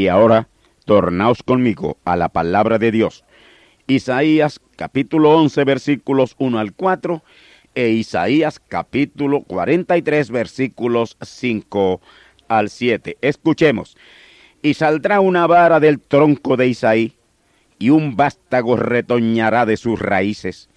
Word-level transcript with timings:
Y 0.00 0.08
ahora, 0.08 0.48
tornaos 0.86 1.42
conmigo 1.42 1.98
a 2.06 2.16
la 2.16 2.30
palabra 2.30 2.78
de 2.78 2.90
Dios. 2.90 3.22
Isaías 3.86 4.58
capítulo 4.76 5.36
11 5.36 5.62
versículos 5.64 6.36
1 6.38 6.58
al 6.58 6.72
4 6.72 7.22
e 7.74 7.90
Isaías 7.90 8.62
capítulo 8.66 9.42
43 9.42 10.30
versículos 10.30 11.18
5 11.20 12.00
al 12.48 12.70
7. 12.70 13.18
Escuchemos. 13.20 13.98
Y 14.62 14.72
saldrá 14.72 15.20
una 15.20 15.46
vara 15.46 15.80
del 15.80 16.00
tronco 16.00 16.56
de 16.56 16.68
Isaí, 16.68 17.18
y 17.78 17.90
un 17.90 18.16
vástago 18.16 18.76
retoñará 18.76 19.66
de 19.66 19.76
sus 19.76 20.00
raíces, 20.00 20.70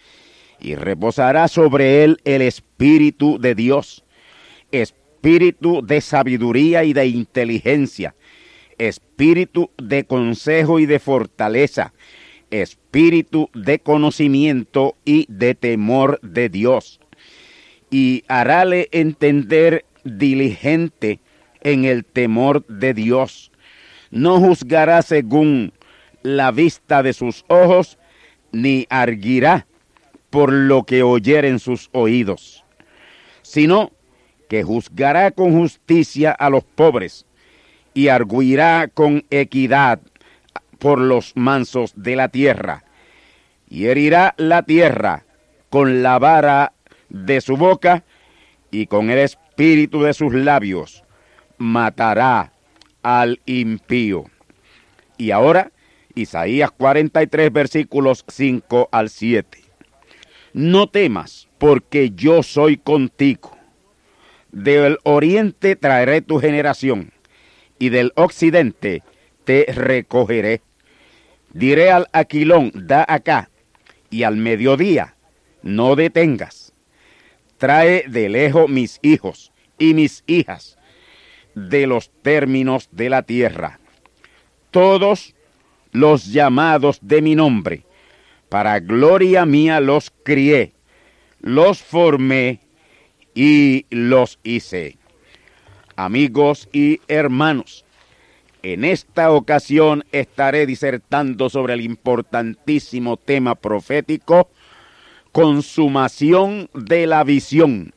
y 0.59 0.75
reposará 0.75 1.47
sobre 1.47 2.03
él 2.03 2.19
el 2.25 2.41
Espíritu 2.41 3.39
de 3.39 3.55
Dios, 3.55 4.03
Espíritu 4.73 5.81
de 5.81 6.01
sabiduría 6.01 6.83
y 6.83 6.91
de 6.91 7.07
inteligencia, 7.07 8.15
espíritu 8.77 9.71
de 9.77 10.03
consejo 10.05 10.79
y 10.79 10.85
de 10.85 10.99
fortaleza, 10.99 11.93
espíritu 12.51 13.49
de 13.53 13.79
conocimiento 13.79 14.95
y 15.05 15.25
de 15.29 15.55
temor 15.55 16.19
de 16.21 16.49
Dios. 16.49 16.99
Y 17.89 18.23
harále 18.27 18.89
entender 18.91 19.85
diligente 20.03 21.19
en 21.61 21.85
el 21.85 22.05
temor 22.05 22.65
de 22.67 22.93
Dios. 22.93 23.51
No 24.11 24.39
juzgará 24.39 25.01
según 25.01 25.73
la 26.21 26.51
vista 26.51 27.03
de 27.03 27.13
sus 27.13 27.45
ojos, 27.47 27.97
ni 28.51 28.85
arguirá 28.89 29.65
por 30.29 30.51
lo 30.51 30.83
que 30.83 31.03
oyeren 31.03 31.59
sus 31.59 31.89
oídos, 31.91 32.63
sino 33.41 33.91
que 34.49 34.63
juzgará 34.63 35.31
con 35.31 35.53
justicia 35.53 36.31
a 36.31 36.49
los 36.49 36.63
pobres 36.63 37.25
y 37.93 38.07
arguirá 38.07 38.89
con 38.93 39.25
equidad 39.29 39.99
por 40.79 40.99
los 40.99 41.33
mansos 41.35 41.93
de 41.95 42.15
la 42.15 42.27
tierra, 42.27 42.83
y 43.69 43.85
herirá 43.85 44.33
la 44.37 44.63
tierra 44.63 45.23
con 45.69 46.03
la 46.03 46.19
vara 46.19 46.73
de 47.09 47.39
su 47.39 47.55
boca 47.55 48.03
y 48.69 48.87
con 48.87 49.09
el 49.09 49.19
espíritu 49.19 50.03
de 50.03 50.13
sus 50.13 50.33
labios 50.33 51.03
matará 51.57 52.51
al 53.01 53.39
impío. 53.45 54.25
Y 55.17 55.31
ahora, 55.31 55.71
Isaías 56.15 56.71
43 56.71 57.53
versículos 57.53 58.25
5 58.27 58.89
al 58.91 59.09
7. 59.09 59.59
No 60.53 60.87
temas, 60.87 61.47
porque 61.57 62.11
yo 62.11 62.43
soy 62.43 62.77
contigo. 62.77 63.55
Del 64.51 64.99
oriente 65.03 65.75
traeré 65.75 66.21
tu 66.21 66.39
generación 66.39 67.12
y 67.83 67.89
del 67.89 68.13
occidente 68.15 69.03
te 69.43 69.65
recogeré. 69.67 70.61
Diré 71.51 71.91
al 71.91 72.07
aquilón, 72.13 72.71
da 72.73 73.05
acá, 73.05 73.49
y 74.09 74.23
al 74.23 74.37
mediodía, 74.37 75.17
no 75.63 75.97
detengas. 75.97 76.71
Trae 77.57 78.05
de 78.07 78.29
lejos 78.29 78.69
mis 78.69 78.99
hijos 79.01 79.51
y 79.77 79.93
mis 79.95 80.23
hijas 80.27 80.77
de 81.55 81.85
los 81.85 82.09
términos 82.21 82.87
de 82.93 83.09
la 83.09 83.23
tierra. 83.23 83.81
Todos 84.71 85.35
los 85.91 86.31
llamados 86.31 86.99
de 87.01 87.21
mi 87.21 87.35
nombre, 87.35 87.83
para 88.47 88.79
gloria 88.79 89.45
mía 89.45 89.81
los 89.81 90.09
crié, 90.23 90.71
los 91.41 91.83
formé 91.83 92.61
y 93.35 93.87
los 93.89 94.39
hice 94.41 95.02
amigos 95.95 96.69
y 96.71 97.01
hermanos. 97.07 97.85
En 98.61 98.85
esta 98.85 99.31
ocasión 99.31 100.05
estaré 100.11 100.65
disertando 100.65 101.49
sobre 101.49 101.73
el 101.73 101.81
importantísimo 101.81 103.17
tema 103.17 103.55
profético, 103.55 104.49
consumación 105.33 106.69
de 106.73 107.05
la 107.07 107.23
visión 107.23 107.93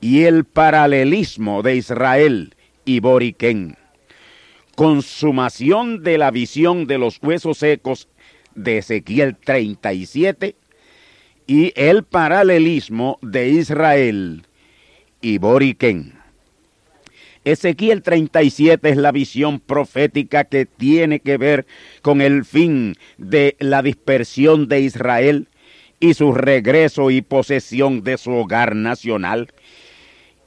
y 0.00 0.24
el 0.24 0.44
paralelismo 0.44 1.62
de 1.62 1.76
Israel 1.76 2.54
y 2.84 3.00
Boriquén. 3.00 3.76
Consumación 4.76 6.02
de 6.02 6.18
la 6.18 6.30
visión 6.30 6.86
de 6.86 6.98
los 6.98 7.18
huesos 7.22 7.58
secos 7.58 8.08
de 8.54 8.78
Ezequiel 8.78 9.36
37 9.36 10.54
y 11.46 11.72
el 11.76 12.04
paralelismo 12.04 13.18
de 13.22 13.48
Israel 13.48 14.46
y 15.22 15.38
Boriquén. 15.38 16.17
Ezequiel 17.52 18.02
37 18.02 18.90
es 18.90 18.96
la 18.98 19.10
visión 19.10 19.58
profética 19.58 20.44
que 20.44 20.66
tiene 20.66 21.20
que 21.20 21.38
ver 21.38 21.66
con 22.02 22.20
el 22.20 22.44
fin 22.44 22.94
de 23.16 23.56
la 23.58 23.80
dispersión 23.80 24.68
de 24.68 24.82
Israel 24.82 25.48
y 25.98 26.12
su 26.12 26.32
regreso 26.32 27.10
y 27.10 27.22
posesión 27.22 28.02
de 28.02 28.18
su 28.18 28.32
hogar 28.32 28.76
nacional. 28.76 29.48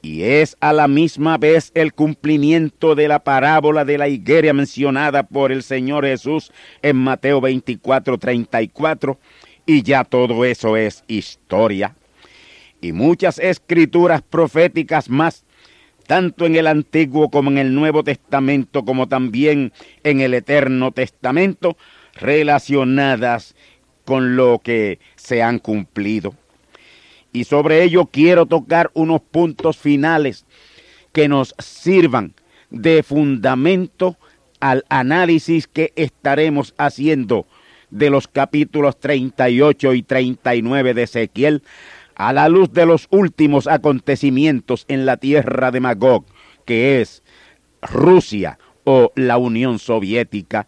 Y 0.00 0.22
es 0.22 0.56
a 0.60 0.72
la 0.72 0.86
misma 0.86 1.38
vez 1.38 1.72
el 1.74 1.92
cumplimiento 1.92 2.94
de 2.94 3.08
la 3.08 3.24
parábola 3.24 3.84
de 3.84 3.98
la 3.98 4.06
higuera 4.06 4.52
mencionada 4.52 5.24
por 5.24 5.50
el 5.50 5.64
Señor 5.64 6.04
Jesús 6.04 6.52
en 6.82 6.98
Mateo 6.98 7.40
24, 7.40 8.16
34. 8.16 9.18
Y 9.66 9.82
ya 9.82 10.04
todo 10.04 10.44
eso 10.44 10.76
es 10.76 11.02
historia. 11.08 11.96
Y 12.80 12.92
muchas 12.92 13.40
escrituras 13.40 14.22
proféticas 14.22 15.10
más 15.10 15.44
tanto 16.02 16.46
en 16.46 16.56
el 16.56 16.66
Antiguo 16.66 17.30
como 17.30 17.50
en 17.50 17.58
el 17.58 17.74
Nuevo 17.74 18.04
Testamento, 18.04 18.84
como 18.84 19.08
también 19.08 19.72
en 20.04 20.20
el 20.20 20.34
Eterno 20.34 20.92
Testamento, 20.92 21.76
relacionadas 22.14 23.54
con 24.04 24.36
lo 24.36 24.60
que 24.62 24.98
se 25.16 25.42
han 25.42 25.58
cumplido. 25.58 26.34
Y 27.32 27.44
sobre 27.44 27.82
ello 27.82 28.06
quiero 28.06 28.46
tocar 28.46 28.90
unos 28.94 29.22
puntos 29.22 29.78
finales 29.78 30.44
que 31.12 31.28
nos 31.28 31.54
sirvan 31.58 32.34
de 32.70 33.02
fundamento 33.02 34.16
al 34.60 34.84
análisis 34.88 35.66
que 35.66 35.92
estaremos 35.96 36.74
haciendo 36.78 37.46
de 37.90 38.10
los 38.10 38.28
capítulos 38.28 38.98
38 38.98 39.94
y 39.94 40.02
39 40.02 40.94
de 40.94 41.02
Ezequiel 41.02 41.62
a 42.28 42.32
la 42.32 42.48
luz 42.48 42.72
de 42.72 42.86
los 42.86 43.08
últimos 43.10 43.66
acontecimientos 43.66 44.84
en 44.86 45.06
la 45.06 45.16
tierra 45.16 45.72
de 45.72 45.80
Magog, 45.80 46.24
que 46.64 47.00
es 47.00 47.24
Rusia 47.82 48.60
o 48.84 49.10
la 49.16 49.38
Unión 49.38 49.80
Soviética. 49.80 50.66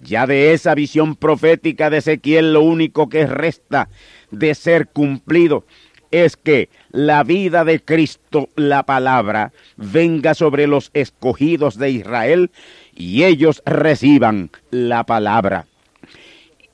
Ya 0.00 0.26
de 0.26 0.52
esa 0.52 0.74
visión 0.74 1.16
profética 1.16 1.88
de 1.88 1.98
Ezequiel 1.98 2.52
lo 2.52 2.60
único 2.60 3.08
que 3.08 3.26
resta 3.26 3.88
de 4.30 4.54
ser 4.54 4.88
cumplido 4.88 5.64
es 6.10 6.36
que 6.36 6.68
la 6.90 7.24
vida 7.24 7.64
de 7.64 7.80
Cristo, 7.80 8.50
la 8.54 8.84
palabra, 8.84 9.52
venga 9.78 10.34
sobre 10.34 10.66
los 10.66 10.90
escogidos 10.92 11.78
de 11.78 11.90
Israel 11.90 12.50
y 12.94 13.24
ellos 13.24 13.62
reciban 13.64 14.50
la 14.70 15.04
palabra. 15.04 15.66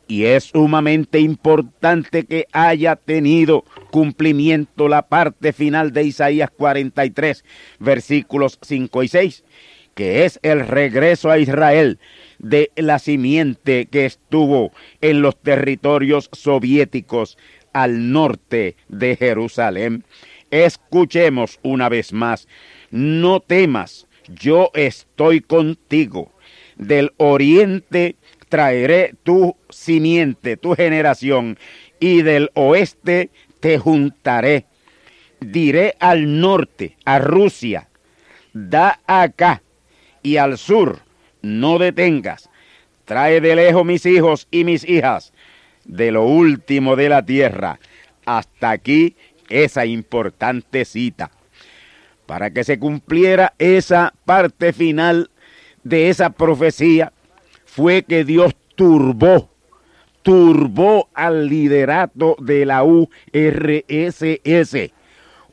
Y 0.08 0.24
es 0.24 0.44
sumamente 0.44 1.20
importante 1.20 2.24
que 2.24 2.46
haya 2.52 2.96
tenido 2.96 3.64
cumplimiento 3.92 4.88
la 4.88 5.02
parte 5.02 5.52
final 5.52 5.92
de 5.92 6.04
Isaías 6.04 6.50
43, 6.50 7.44
versículos 7.78 8.58
5 8.62 9.02
y 9.02 9.08
6, 9.08 9.44
que 9.94 10.24
es 10.24 10.40
el 10.42 10.66
regreso 10.66 11.30
a 11.30 11.38
Israel 11.38 12.00
de 12.38 12.72
la 12.74 12.98
simiente 12.98 13.86
que 13.86 14.06
estuvo 14.06 14.72
en 15.02 15.20
los 15.20 15.38
territorios 15.40 16.30
soviéticos 16.32 17.36
al 17.74 18.10
norte 18.10 18.76
de 18.88 19.14
Jerusalén. 19.14 20.04
Escuchemos 20.50 21.60
una 21.62 21.90
vez 21.90 22.14
más, 22.14 22.48
no 22.90 23.40
temas, 23.40 24.06
yo 24.26 24.70
estoy 24.72 25.42
contigo. 25.42 26.32
Del 26.78 27.12
oriente 27.18 28.16
traeré 28.48 29.14
tu 29.22 29.54
simiente, 29.68 30.56
tu 30.56 30.74
generación, 30.74 31.58
y 32.00 32.22
del 32.22 32.50
oeste 32.54 33.30
te 33.62 33.78
juntaré. 33.78 34.66
Diré 35.40 35.94
al 36.00 36.40
norte, 36.40 36.96
a 37.04 37.18
Rusia, 37.18 37.88
da 38.52 39.00
acá, 39.06 39.62
y 40.22 40.36
al 40.36 40.58
sur, 40.58 41.00
no 41.42 41.78
detengas. 41.78 42.50
Trae 43.04 43.40
de 43.40 43.56
lejos 43.56 43.84
mis 43.84 44.04
hijos 44.04 44.46
y 44.50 44.64
mis 44.64 44.84
hijas, 44.88 45.32
de 45.84 46.10
lo 46.10 46.24
último 46.24 46.96
de 46.96 47.08
la 47.08 47.24
tierra. 47.24 47.78
Hasta 48.24 48.70
aquí 48.70 49.16
esa 49.48 49.86
importante 49.86 50.84
cita. 50.84 51.30
Para 52.26 52.50
que 52.50 52.64
se 52.64 52.78
cumpliera 52.78 53.54
esa 53.58 54.12
parte 54.24 54.72
final 54.72 55.30
de 55.84 56.08
esa 56.08 56.30
profecía, 56.30 57.12
fue 57.64 58.02
que 58.02 58.24
Dios 58.24 58.54
turbó, 58.74 59.51
turbó 60.22 61.08
al 61.14 61.48
liderato 61.48 62.36
de 62.40 62.64
la 62.66 62.84
URSS, 62.84 64.24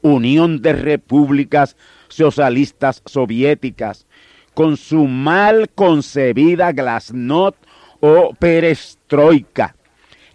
Unión 0.02 0.62
de 0.62 0.74
Repúblicas 0.74 1.76
Socialistas 2.08 3.02
Soviéticas, 3.06 4.08
con 4.54 4.78
su 4.78 5.06
mal 5.06 5.70
concebida 5.70 6.72
glasnost 6.72 7.58
o 8.00 8.34
perestroika. 8.34 9.76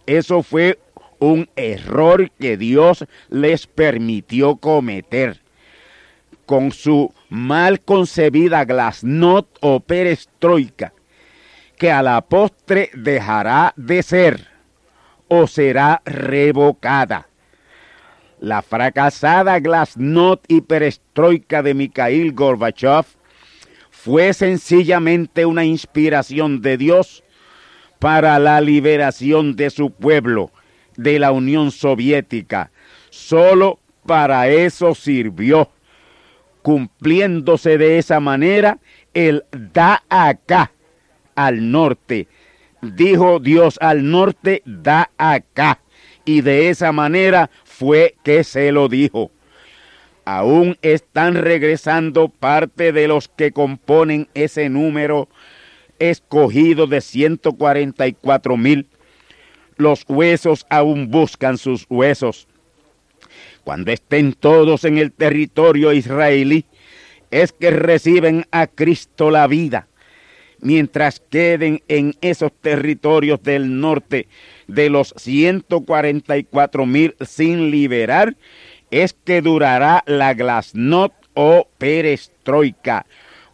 Eso 0.07 0.43
fue 0.43 0.79
un 1.19 1.49
error 1.57 2.31
que 2.39 2.57
Dios 2.57 3.05
les 3.29 3.67
permitió 3.67 4.57
cometer. 4.57 5.43
Con 6.47 6.73
su 6.73 7.13
mal 7.29 7.81
concebida 7.83 8.65
glasnost 8.65 9.49
o 9.61 9.81
perestroika, 9.81 10.94
que 11.85 11.93
a 11.93 12.03
la 12.03 12.23
postre 12.23 12.89
dejará 12.95 13.75
de 13.77 14.03
ser 14.03 14.49
o 15.29 15.47
será 15.47 16.01
revocada. 16.07 17.29
La 18.41 18.63
fracasada 18.63 19.59
glasnost 19.61 20.47
y 20.49 20.63
perestroika 20.63 21.63
de 21.63 21.75
Mikhail 21.75 22.33
Gorbachev 22.33 23.05
fue 23.91 24.33
sencillamente 24.33 25.45
una 25.45 25.67
inspiración 25.67 26.63
de 26.63 26.79
Dios 26.79 27.23
para 27.99 28.39
la 28.39 28.63
liberación 28.63 29.55
de 29.55 29.69
su 29.69 29.91
pueblo 29.91 30.53
de 30.97 31.19
la 31.19 31.33
Unión 31.33 31.71
Soviética. 31.71 32.71
Solo 33.11 33.79
para 34.07 34.49
eso 34.49 34.95
sirvió, 34.95 35.71
cumpliéndose 36.63 37.77
de 37.77 37.99
esa 37.99 38.21
manera 38.21 38.79
el 39.13 39.45
da 39.51 40.03
al 41.35 41.71
norte. 41.71 42.29
Dijo 42.83 43.41
Dios 43.41 43.79
al 43.81 44.11
norte, 44.11 44.63
da 44.65 45.11
acá. 45.17 45.81
Y 46.25 46.41
de 46.41 46.69
esa 46.69 46.93
manera 46.93 47.51
fue 47.65 48.15
que 48.23 48.45
se 48.45 48.73
lo 48.73 48.89
dijo. 48.89 49.31
Aún 50.25 50.79
están 50.81 51.35
regresando 51.35 52.29
parte 52.29 52.93
de 52.93 53.09
los 53.09 53.29
que 53.29 53.53
componen 53.53 54.29
ese 54.33 54.69
número 54.71 55.29
escogido 55.99 56.87
de 56.87 57.01
144 57.01 58.57
mil. 58.57 58.87
Los 59.77 60.05
huesos 60.09 60.67
aún 60.71 61.11
buscan 61.11 61.59
sus 61.59 61.87
huesos. 61.89 62.47
Cuando 63.65 63.93
estén 63.93 64.33
todos 64.33 64.85
en 64.85 64.99
el 64.99 65.13
territorio 65.13 65.93
israelí, 65.93 66.65
es 67.31 67.53
que 67.53 67.71
reciben 67.71 68.47
a 68.51 68.67
Cristo 68.67 69.31
la 69.31 69.47
vida. 69.47 69.89
Mientras 70.64 71.20
queden 71.20 71.82
en 71.88 72.14
esos 72.22 72.50
territorios 72.50 73.43
del 73.43 73.81
norte 73.81 74.28
de 74.66 74.88
los 74.88 75.12
144 75.14 76.87
mil 76.87 77.14
sin 77.20 77.70
liberar, 77.70 78.34
es 78.90 79.12
que 79.12 79.43
durará 79.43 80.02
la 80.06 80.32
glasnost 80.32 81.12
o 81.34 81.69
perestroika. 81.76 83.05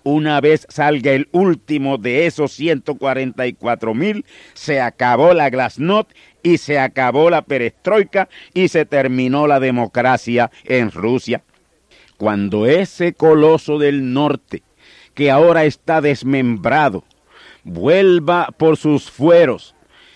Una 0.04 0.40
vez 0.40 0.68
salga 0.70 1.10
el 1.10 1.28
último 1.32 1.98
de 1.98 2.26
esos 2.26 2.52
144 2.52 3.92
mil, 3.92 4.24
se 4.54 4.80
acabó 4.80 5.34
la 5.34 5.50
glasnost 5.50 6.12
y 6.44 6.58
se 6.58 6.78
acabó 6.78 7.28
la 7.28 7.42
perestroika 7.42 8.28
y 8.54 8.68
se 8.68 8.84
terminó 8.84 9.48
la 9.48 9.58
democracia 9.58 10.52
en 10.62 10.92
Rusia. 10.92 11.42
Cuando 12.16 12.66
ese 12.66 13.14
coloso 13.14 13.80
del 13.80 14.12
norte, 14.12 14.62
que 15.20 15.30
ahora 15.30 15.66
está 15.66 16.00
desmembrado, 16.00 17.04
vuelva 17.62 18.48
por 18.56 18.78
sus 18.78 19.10
fueros, 19.10 19.74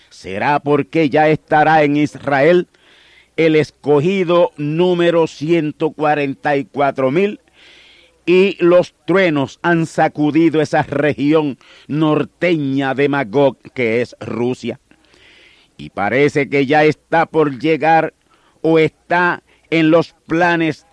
será 0.09 0.59
porque 0.59 1.11
ya 1.11 1.29
estará 1.29 1.83
en 1.83 1.95
Israel 1.95 2.67
el 3.37 3.55
escogido 3.55 4.51
número 4.57 5.27
144 5.27 7.11
mil 7.11 7.39
y 8.25 8.57
los 8.59 8.95
truenos 9.05 9.59
han 9.61 9.85
sacudido 9.85 10.59
esa 10.59 10.81
región 10.81 11.59
norteña 11.87 12.95
de 12.95 13.07
Magog 13.07 13.57
que 13.75 14.01
es 14.01 14.15
Rusia. 14.19 14.79
Y 15.77 15.91
parece 15.91 16.49
que 16.49 16.65
ya 16.65 16.83
está 16.83 17.27
por 17.27 17.59
llegar 17.59 18.15
o 18.63 18.79
está 18.79 19.43
en 19.69 19.91
los 19.91 20.15
planes 20.25 20.87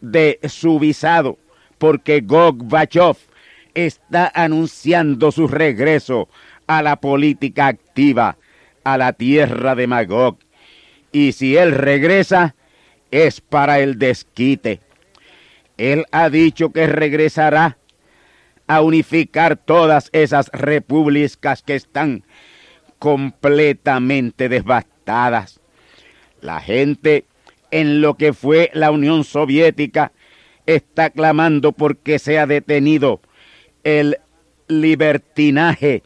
de 0.00 0.38
su 0.44 0.78
visado, 0.78 1.36
porque 1.78 2.22
Bachov 2.24 3.16
está 3.76 4.32
anunciando 4.34 5.30
su 5.30 5.46
regreso 5.46 6.28
a 6.66 6.82
la 6.82 6.96
política 6.96 7.68
activa, 7.68 8.36
a 8.82 8.98
la 8.98 9.12
tierra 9.12 9.74
de 9.76 9.86
Magog 9.86 10.38
y 11.16 11.32
si 11.32 11.56
Él 11.56 11.72
regresa, 11.72 12.56
es 13.10 13.40
para 13.40 13.80
el 13.80 13.98
desquite. 13.98 14.80
Él 15.78 16.04
ha 16.10 16.28
dicho 16.28 16.72
que 16.72 16.86
regresará 16.86 17.78
a 18.66 18.82
unificar 18.82 19.56
todas 19.56 20.10
esas 20.12 20.50
repúblicas 20.52 21.62
que 21.62 21.74
están 21.74 22.24
completamente 22.98 24.48
devastadas. 24.48 25.60
La 26.40 26.60
gente 26.60 27.24
en 27.70 28.00
lo 28.00 28.18
que 28.18 28.32
fue 28.32 28.70
la 28.74 28.90
Unión 28.90 29.24
Soviética 29.24 30.12
está 30.66 31.08
clamando 31.08 31.72
porque 31.72 32.18
sea 32.18 32.46
detenido 32.46 33.20
el 33.86 34.18
libertinaje 34.66 36.02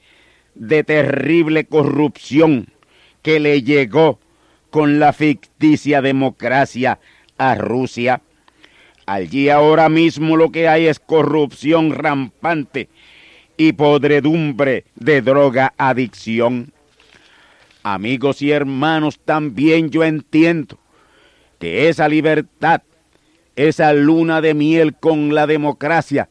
de 0.54 0.84
terrible 0.84 1.64
corrupción 1.64 2.68
que 3.22 3.40
le 3.40 3.62
llegó 3.62 4.20
con 4.68 5.00
la 5.00 5.14
ficticia 5.14 6.02
democracia 6.02 7.00
a 7.38 7.54
Rusia. 7.54 8.20
Allí 9.06 9.48
ahora 9.48 9.88
mismo 9.88 10.36
lo 10.36 10.52
que 10.52 10.68
hay 10.68 10.88
es 10.88 10.98
corrupción 10.98 11.92
rampante 11.92 12.90
y 13.56 13.72
podredumbre 13.72 14.84
de 14.96 15.22
droga 15.22 15.72
adicción. 15.78 16.74
Amigos 17.82 18.42
y 18.42 18.50
hermanos, 18.50 19.18
también 19.24 19.88
yo 19.88 20.04
entiendo 20.04 20.78
que 21.58 21.88
esa 21.88 22.10
libertad, 22.10 22.82
esa 23.56 23.94
luna 23.94 24.42
de 24.42 24.52
miel 24.52 24.94
con 24.94 25.34
la 25.34 25.46
democracia, 25.46 26.28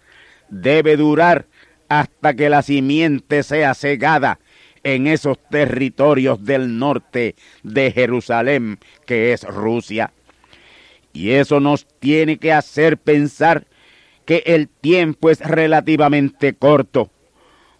debe 0.49 0.97
durar 0.97 1.45
hasta 1.89 2.33
que 2.35 2.49
la 2.49 2.61
simiente 2.61 3.43
sea 3.43 3.73
cegada 3.73 4.39
en 4.83 5.07
esos 5.07 5.37
territorios 5.49 6.43
del 6.45 6.77
norte 6.77 7.35
de 7.63 7.91
Jerusalén, 7.91 8.79
que 9.05 9.33
es 9.33 9.43
Rusia. 9.43 10.13
Y 11.13 11.31
eso 11.31 11.59
nos 11.59 11.87
tiene 11.99 12.37
que 12.37 12.53
hacer 12.53 12.97
pensar 12.97 13.65
que 14.25 14.43
el 14.45 14.67
tiempo 14.67 15.29
es 15.29 15.39
relativamente 15.39 16.53
corto. 16.53 17.09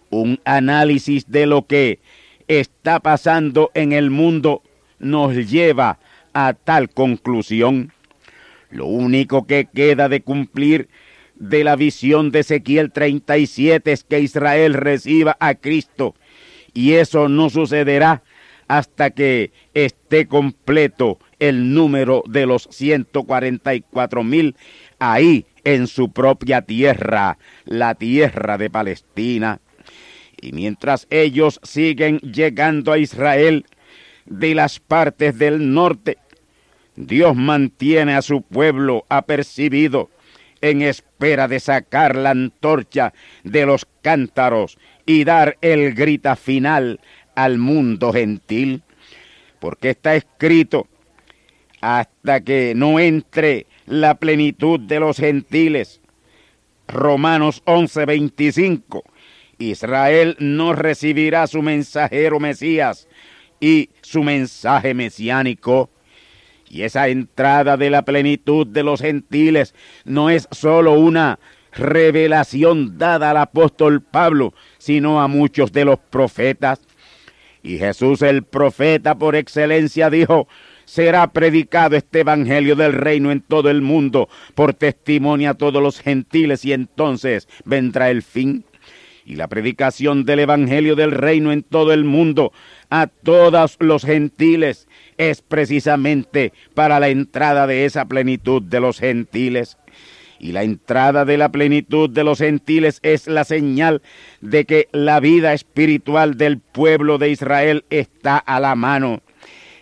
Un 0.10 0.40
análisis 0.44 1.30
de 1.30 1.46
lo 1.46 1.68
que 1.68 2.00
está 2.48 3.00
pasando 3.00 3.70
en 3.76 3.92
el 3.92 4.10
mundo 4.10 4.64
nos 4.98 5.36
lleva 5.36 6.00
a 6.34 6.54
tal 6.54 6.90
conclusión. 6.90 7.94
Lo 8.72 8.88
único 8.88 9.46
que 9.46 9.68
queda 9.72 10.10
de 10.10 10.22
cumplir 10.22 10.90
de 11.40 11.64
la 11.64 11.76
visión 11.76 12.32
de 12.32 12.40
Ezequiel 12.40 12.92
37 12.92 13.92
es 13.92 14.04
que 14.04 14.20
Israel 14.20 14.74
reciba 14.74 15.38
a 15.40 15.56
Cristo. 15.56 16.16
Y 16.74 16.94
eso 16.94 17.30
no 17.30 17.50
sucederá 17.50 18.22
hasta 18.68 19.10
que 19.10 19.52
esté 19.74 20.28
completo 20.28 21.18
el 21.40 21.74
número 21.74 22.24
de 22.28 22.46
los 22.46 22.68
144 22.70 24.24
mil 24.24 24.56
ahí 25.00 25.46
en 25.64 25.88
su 25.88 26.12
propia 26.12 26.62
tierra, 26.62 27.38
la 27.66 27.96
tierra 27.96 28.58
de 28.58 28.70
Palestina. 28.70 29.60
Y 30.40 30.52
mientras 30.52 31.08
ellos 31.10 31.60
siguen 31.64 32.20
llegando 32.20 32.92
a 32.92 33.00
Israel 33.00 33.66
de 34.26 34.54
las 34.54 34.80
partes 34.80 35.38
del 35.38 35.74
norte, 35.74 36.18
Dios 36.96 37.36
mantiene 37.36 38.14
a 38.14 38.22
su 38.22 38.42
pueblo 38.42 39.06
apercibido 39.10 40.10
en 40.62 40.82
espera 40.82 41.48
de 41.48 41.60
sacar 41.60 42.16
la 42.16 42.32
antorcha 42.32 43.14
de 43.44 43.66
los 43.66 43.88
cántaros 44.02 44.78
y 45.06 45.24
dar 45.24 45.58
el 45.62 45.94
grita 45.94 46.36
final 46.36 47.00
al 47.36 47.58
mundo 47.58 48.12
gentil, 48.14 48.84
porque 49.60 49.92
está 49.92 50.16
escrito, 50.16 50.88
hasta 51.82 52.42
que 52.42 52.74
no 52.76 53.00
entre 53.00 53.66
la 53.86 54.16
plenitud 54.16 54.80
de 54.80 55.00
los 55.00 55.18
gentiles. 55.18 56.02
Romanos 56.88 57.62
11:25. 57.66 59.04
Israel 59.58 60.36
no 60.40 60.74
recibirá 60.74 61.46
su 61.48 61.62
mensajero 61.62 62.40
Mesías 62.40 63.08
y 63.60 63.90
su 64.02 64.24
mensaje 64.24 64.94
mesiánico. 64.94 65.90
Y 66.70 66.84
esa 66.84 67.08
entrada 67.08 67.78
de 67.78 67.90
la 67.90 68.04
plenitud 68.04 68.68
de 68.68 68.84
los 68.84 69.02
gentiles 69.02 69.74
no 70.06 70.30
es 70.30 70.48
sólo 70.52 70.94
una 70.94 71.40
revelación 71.72 72.98
dada 72.98 73.32
al 73.32 73.38
apóstol 73.38 74.02
Pablo, 74.02 74.54
sino 74.78 75.22
a 75.22 75.28
muchos 75.28 75.72
de 75.72 75.86
los 75.86 76.00
profetas. 76.00 76.80
Y 77.64 77.78
Jesús 77.78 78.22
el 78.22 78.44
profeta 78.44 79.16
por 79.16 79.36
excelencia 79.36 80.10
dijo, 80.10 80.48
será 80.86 81.32
predicado 81.32 81.96
este 81.96 82.22
evangelio 82.22 82.76
del 82.76 82.94
reino 82.94 83.32
en 83.32 83.42
todo 83.42 83.70
el 83.70 83.82
mundo 83.82 84.30
por 84.56 84.74
testimonio 84.74 85.52
a 85.52 85.54
todos 85.54 85.84
los 85.84 86.00
gentiles 86.00 86.66
y 86.66 86.74
entonces 86.74 87.48
vendrá 87.66 88.10
el 88.10 88.24
fin. 88.24 88.64
Y 89.30 89.36
la 89.36 89.48
predicación 89.48 90.26
del 90.26 90.40
evangelio 90.40 90.96
del 90.96 91.12
reino 91.12 91.52
en 91.52 91.62
todo 91.62 91.94
el 91.94 92.04
mundo 92.04 92.52
a 92.90 93.06
todos 93.06 93.78
los 93.80 94.04
gentiles 94.04 94.88
es 95.20 95.44
precisamente 95.44 96.52
para 96.74 97.00
la 97.00 97.10
entrada 97.10 97.68
de 97.68 97.86
esa 97.86 98.06
plenitud 98.06 98.64
de 98.64 98.80
los 98.80 98.98
gentiles. 98.98 99.78
Y 100.40 100.52
la 100.52 100.64
entrada 100.64 101.26
de 101.26 101.38
la 101.38 101.52
plenitud 101.52 102.10
de 102.10 102.24
los 102.24 102.40
gentiles 102.40 103.00
es 103.04 103.28
la 103.28 103.44
señal 103.44 104.02
de 104.42 104.66
que 104.66 104.88
la 104.94 105.20
vida 105.20 105.54
espiritual 105.54 106.36
del 106.36 106.58
pueblo 106.58 107.20
de 107.20 107.30
Israel 107.30 107.86
está 107.92 108.40
a 108.40 108.60
la 108.60 108.74
mano. 108.74 109.22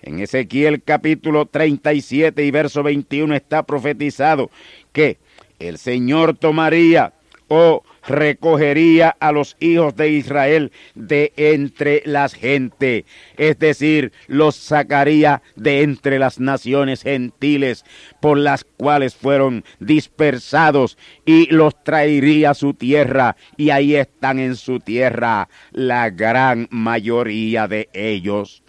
En 0.02 0.20
Ezequiel 0.20 0.84
capítulo 0.84 1.46
37 1.46 2.44
y 2.44 2.52
verso 2.52 2.84
21 2.84 3.34
está 3.34 3.64
profetizado 3.64 4.52
que 4.92 5.20
el 5.60 5.78
Señor 5.78 6.36
tomaría 6.36 7.14
o 7.48 7.84
recogería 8.08 9.16
a 9.20 9.32
los 9.32 9.58
hijos 9.60 9.96
de 9.96 10.10
Israel 10.10 10.72
de 10.96 11.34
entre 11.36 12.02
las 12.06 12.34
gentes, 12.34 13.04
es 13.38 13.60
decir, 13.60 14.12
los 14.28 14.56
sacaría 14.56 15.42
de 15.56 15.84
entre 15.84 16.18
las 16.18 16.40
naciones 16.40 17.04
gentiles 17.04 17.86
por 18.22 18.38
las 18.38 18.64
cuales 18.64 19.16
fueron 19.16 19.64
dispersados 19.80 20.98
y 21.26 21.48
los 21.48 21.84
traería 21.84 22.52
a 22.52 22.56
su 22.56 22.74
tierra 22.74 23.36
y 23.58 23.70
ahí 23.70 23.96
están 23.96 24.40
en 24.40 24.56
su 24.56 24.80
tierra 24.80 25.50
la 25.72 26.10
gran 26.10 26.68
mayoría 26.72 27.68
de 27.68 27.90
ellos. 27.94 28.64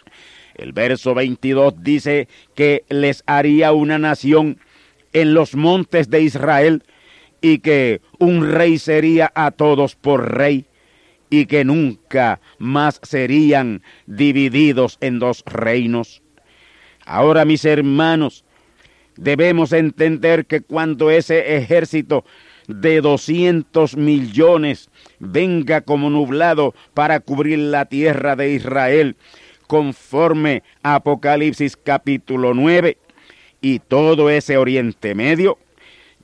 El 0.57 0.73
verso 0.73 1.15
22 1.15 1.75
dice 1.85 2.29
que 2.57 2.85
les 2.89 3.23
haría 3.27 3.73
una 3.73 3.99
nación 3.99 4.59
en 5.13 5.33
los 5.33 5.55
montes 5.55 6.11
de 6.11 6.23
Israel 6.23 6.83
y 7.41 7.59
que 7.59 8.01
un 8.19 8.51
rey 8.51 8.79
sería 8.79 9.31
a 9.35 9.51
todos 9.51 9.95
por 9.95 10.37
rey 10.37 10.67
y 11.31 11.47
que 11.47 11.65
nunca 11.65 12.41
más 12.59 13.01
serían 13.03 13.83
divididos 14.07 14.99
en 15.01 15.19
dos 15.19 15.45
reinos. 15.47 16.23
Ahora, 17.05 17.45
mis 17.45 17.65
hermanos, 17.65 18.45
debemos 19.17 19.73
entender 19.73 20.47
que 20.47 20.61
cuando 20.61 21.11
ese 21.11 21.57
ejército 21.57 22.25
de 22.67 23.01
200 23.01 23.97
millones 23.97 24.91
venga 25.19 25.81
como 25.81 26.11
nublado 26.11 26.75
para 26.95 27.21
cubrir 27.21 27.59
la 27.59 27.87
tierra 27.87 28.37
de 28.37 28.53
Israel, 28.53 29.17
conforme 29.67 30.63
Apocalipsis 30.83 31.77
capítulo 31.77 32.55
9, 32.55 32.99
y 33.61 33.81
todo 33.81 34.31
ese 34.31 34.57
Oriente 34.57 35.15
Medio, 35.15 35.59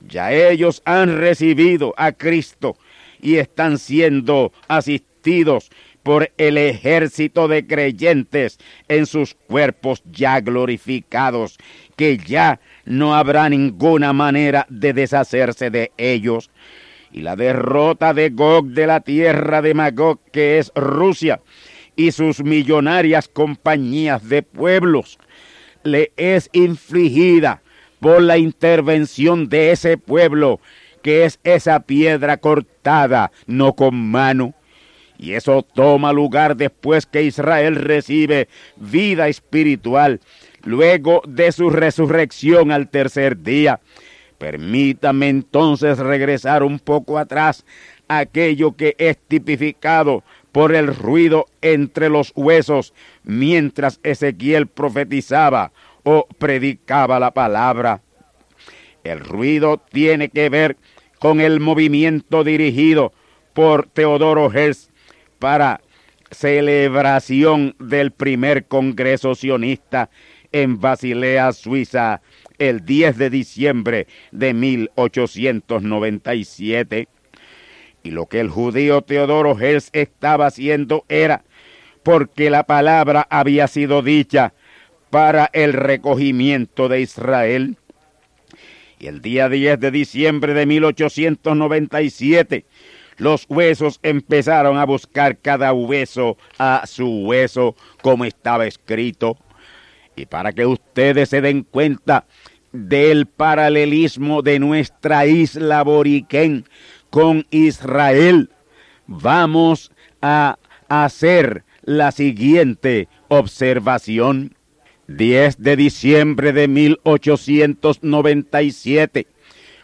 ya 0.01 0.31
ellos 0.31 0.81
han 0.85 1.17
recibido 1.17 1.93
a 1.97 2.11
Cristo 2.11 2.77
y 3.21 3.37
están 3.37 3.77
siendo 3.79 4.51
asistidos 4.67 5.69
por 6.03 6.31
el 6.37 6.59
ejército 6.59 7.47
de 7.47 7.65
creyentes 7.65 8.59
en 8.87 9.07
sus 9.07 9.33
cuerpos 9.33 10.03
ya 10.05 10.39
glorificados, 10.39 11.57
que 11.95 12.17
ya 12.17 12.59
no 12.85 13.15
habrá 13.15 13.49
ninguna 13.49 14.13
manera 14.13 14.67
de 14.69 14.93
deshacerse 14.93 15.71
de 15.71 15.91
ellos. 15.97 16.51
Y 17.11 17.21
la 17.21 17.35
derrota 17.35 18.13
de 18.13 18.29
Gog 18.29 18.67
de 18.67 18.85
la 18.85 18.99
tierra 18.99 19.63
de 19.63 19.73
Magog, 19.73 20.19
que 20.31 20.59
es 20.59 20.71
Rusia, 20.75 21.41
y 21.95 22.11
sus 22.11 22.43
millonarias 22.43 23.27
compañías 23.27 24.29
de 24.29 24.43
pueblos, 24.43 25.17
le 25.83 26.11
es 26.17 26.51
infligida 26.53 27.63
por 27.99 28.21
la 28.21 28.37
intervención 28.37 29.49
de 29.49 29.71
ese 29.71 29.97
pueblo, 29.97 30.59
que 31.01 31.25
es 31.25 31.39
esa 31.43 31.81
piedra 31.81 32.37
cortada, 32.37 33.31
no 33.47 33.73
con 33.73 33.95
mano. 33.95 34.53
Y 35.17 35.33
eso 35.33 35.63
toma 35.63 36.11
lugar 36.11 36.57
después 36.57 37.05
que 37.05 37.23
Israel 37.23 37.75
recibe 37.75 38.49
vida 38.75 39.27
espiritual, 39.27 40.19
luego 40.63 41.21
de 41.27 41.51
su 41.51 41.69
resurrección 41.69 42.71
al 42.71 42.89
tercer 42.89 43.41
día. 43.41 43.79
Permítame 44.37 45.29
entonces 45.29 45.97
regresar 45.97 46.63
un 46.63 46.79
poco 46.79 47.17
atrás 47.17 47.65
aquello 48.07 48.75
que 48.75 48.95
es 48.97 49.17
tipificado 49.17 50.23
por 50.51 50.73
el 50.73 50.95
ruido 50.95 51.47
entre 51.61 52.09
los 52.09 52.31
huesos 52.35 52.93
mientras 53.23 53.99
Ezequiel 54.03 54.67
profetizaba 54.67 55.71
o 56.05 56.25
predicaba 56.37 57.19
la 57.19 57.31
palabra. 57.31 58.01
El 59.03 59.19
ruido 59.19 59.81
tiene 59.91 60.29
que 60.29 60.47
ver 60.49 60.77
con 61.19 61.41
el 61.41 61.59
movimiento 61.59 62.45
dirigido 62.45 63.11
por 63.53 63.87
Teodoro 63.87 64.53
Herz 64.53 64.91
para 65.39 65.81
celebración 66.31 67.75
del 67.79 68.11
primer 68.11 68.67
Congreso 68.67 69.35
sionista 69.35 70.09
en 70.51 70.79
Basilea, 70.79 71.51
Suiza, 71.53 72.21
el 72.59 72.85
10 72.85 73.17
de 73.17 73.29
diciembre 73.29 74.07
de 74.31 74.53
1897. 74.53 77.07
Y 78.03 78.11
lo 78.11 78.27
que 78.27 78.39
el 78.39 78.49
judío 78.49 79.01
Teodoro 79.01 79.59
Herz 79.59 79.89
estaba 79.91 80.45
haciendo 80.45 81.03
era 81.09 81.43
porque 82.03 82.51
la 82.51 82.65
palabra 82.65 83.27
había 83.29 83.67
sido 83.67 84.01
dicha 84.03 84.53
para 85.15 85.49
el 85.53 85.71
recogimiento 85.71 86.89
de 86.89 86.99
Israel. 86.99 87.77
Y 88.99 89.07
el 89.07 89.21
día 89.21 89.47
10 89.47 89.79
de 89.79 89.89
diciembre 89.89 90.53
de 90.53 90.65
1897, 90.65 92.65
los 93.15 93.45
huesos 93.47 94.01
empezaron 94.03 94.77
a 94.77 94.83
buscar 94.83 95.37
cada 95.37 95.71
hueso 95.71 96.35
a 96.57 96.83
su 96.85 97.21
hueso, 97.21 97.77
como 98.01 98.25
estaba 98.25 98.67
escrito. 98.67 99.37
Y 100.17 100.25
para 100.25 100.51
que 100.51 100.65
ustedes 100.65 101.29
se 101.29 101.39
den 101.39 101.63
cuenta 101.63 102.25
del 102.73 103.25
paralelismo 103.25 104.41
de 104.41 104.59
nuestra 104.59 105.27
isla 105.27 105.81
Boriquén 105.83 106.65
con 107.09 107.47
Israel, 107.51 108.49
vamos 109.07 109.93
a 110.21 110.57
hacer 110.89 111.63
la 111.83 112.11
siguiente 112.11 113.07
observación. 113.29 114.54
10 115.07 115.57
de 115.59 115.75
diciembre 115.75 116.53
de 116.53 116.67
1897 116.67 119.27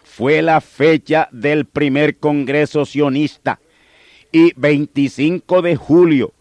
fue 0.03 0.41
la 0.41 0.61
fecha 0.61 1.29
del 1.31 1.65
primer 1.65 2.17
Congreso 2.17 2.85
sionista 2.85 3.59
y 4.31 4.53
25 4.55 5.61
de 5.61 5.75
julio 5.75 6.33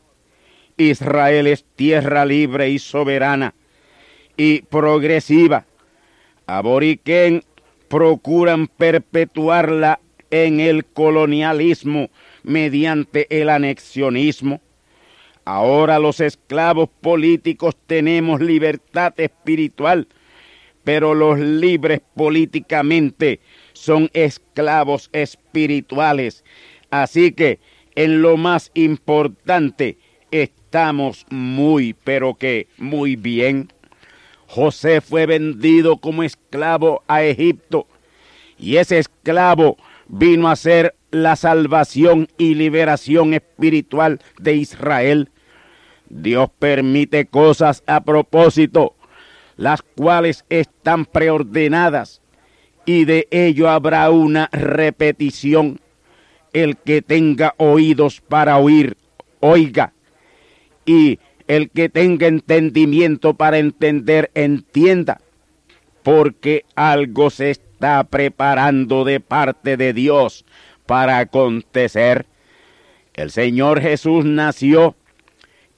Israel 0.78 1.48
es 1.48 1.66
tierra 1.76 2.28
libre 2.28 2.70
y 2.70 2.78
soberana 2.78 3.56
y 4.38 4.62
progresiva. 4.62 5.66
A 6.46 6.62
Boriquén 6.62 7.44
procuran 7.88 8.68
perpetuarla 8.68 10.00
en 10.30 10.60
el 10.60 10.86
colonialismo 10.86 12.12
mediante 12.44 13.26
el 13.42 13.50
anexionismo 13.50 14.62
Ahora 15.46 16.00
los 16.00 16.20
esclavos 16.22 16.90
políticos 17.02 17.76
tenemos 17.88 18.40
libertad 18.40 19.14
espiritual, 19.18 20.08
pero 20.84 21.14
los 21.14 21.40
libres 21.40 22.02
políticamente 22.16 23.42
son 23.74 24.10
esclavos 24.14 25.10
espirituales. 25.12 26.44
Así 26.92 27.32
que 27.32 27.60
en 27.96 28.22
lo 28.22 28.38
más 28.38 28.72
importante 28.74 29.98
estamos 30.32 31.26
muy, 31.30 31.94
pero 31.94 32.36
que 32.36 32.68
muy 32.78 33.16
bien. 33.16 33.72
José 34.48 35.02
fue 35.02 35.26
vendido 35.26 35.98
como 35.98 36.24
esclavo 36.24 37.04
a 37.08 37.24
Egipto 37.24 37.88
y 38.58 38.78
ese 38.78 39.00
esclavo 39.00 39.78
vino 40.08 40.48
a 40.48 40.56
ser 40.56 40.96
la 41.14 41.36
salvación 41.36 42.28
y 42.40 42.56
liberación 42.56 43.36
espiritual 43.36 44.20
de 44.40 44.56
Israel. 44.56 45.30
Dios 46.10 46.50
permite 46.58 47.28
cosas 47.28 47.84
a 47.86 48.04
propósito, 48.04 48.96
las 49.56 49.84
cuales 49.84 50.44
están 50.50 51.06
preordenadas, 51.06 52.22
y 52.86 53.06
de 53.06 53.28
ello 53.30 53.70
habrá 53.70 54.10
una 54.10 54.50
repetición. 54.52 55.80
El 56.52 56.78
que 56.78 57.02
tenga 57.04 57.54
oídos 57.58 58.20
para 58.22 58.58
oír, 58.58 58.98
oiga, 59.40 59.94
y 60.86 61.20
el 61.48 61.70
que 61.70 61.90
tenga 61.90 62.28
entendimiento 62.28 63.36
para 63.36 63.60
entender, 63.60 64.32
entienda, 64.34 65.22
porque 66.02 66.66
algo 66.76 67.30
se 67.30 67.52
está 67.52 68.04
preparando 68.04 69.04
de 69.04 69.20
parte 69.20 69.78
de 69.78 69.94
Dios 69.94 70.46
para 70.86 71.20
acontecer. 71.20 72.26
El 73.14 73.32
Señor 73.32 73.82
Jesús 73.82 74.26
nació 74.26 74.96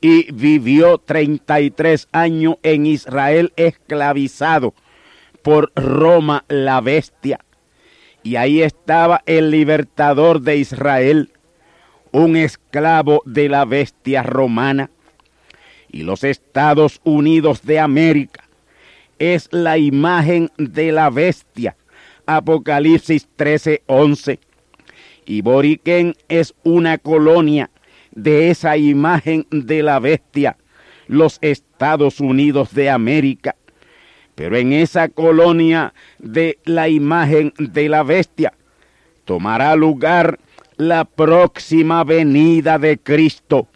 y 0.01 0.31
vivió 0.31 0.97
33 0.99 2.07
años 2.11 2.57
en 2.63 2.85
Israel 2.85 3.53
esclavizado 3.55 4.73
por 5.41 5.71
Roma 5.75 6.45
la 6.47 6.81
bestia. 6.81 7.39
Y 8.23 8.37
ahí 8.37 8.61
estaba 8.61 9.21
el 9.25 9.51
libertador 9.51 10.41
de 10.41 10.57
Israel, 10.57 11.31
un 12.11 12.35
esclavo 12.35 13.21
de 13.25 13.49
la 13.49 13.65
bestia 13.65 14.23
romana. 14.23 14.89
Y 15.91 16.03
los 16.03 16.23
Estados 16.23 16.99
Unidos 17.03 17.61
de 17.63 17.79
América 17.79 18.45
es 19.19 19.47
la 19.51 19.77
imagen 19.77 20.51
de 20.57 20.91
la 20.91 21.09
bestia. 21.09 21.75
Apocalipsis 22.25 23.27
13:11. 23.37 24.39
Y 25.25 25.41
Boriquén 25.41 26.15
es 26.27 26.53
una 26.63 26.97
colonia 26.97 27.71
de 28.11 28.49
esa 28.49 28.77
imagen 28.77 29.45
de 29.51 29.83
la 29.83 29.99
bestia, 29.99 30.57
los 31.07 31.37
Estados 31.41 32.19
Unidos 32.19 32.73
de 32.73 32.89
América. 32.89 33.55
Pero 34.35 34.57
en 34.57 34.73
esa 34.73 35.09
colonia 35.09 35.93
de 36.19 36.59
la 36.65 36.89
imagen 36.89 37.53
de 37.57 37.89
la 37.89 38.03
bestia 38.03 38.53
tomará 39.23 39.75
lugar 39.75 40.39
la 40.77 41.05
próxima 41.05 42.03
venida 42.03 42.77
de 42.77 42.97
Cristo, 42.97 43.67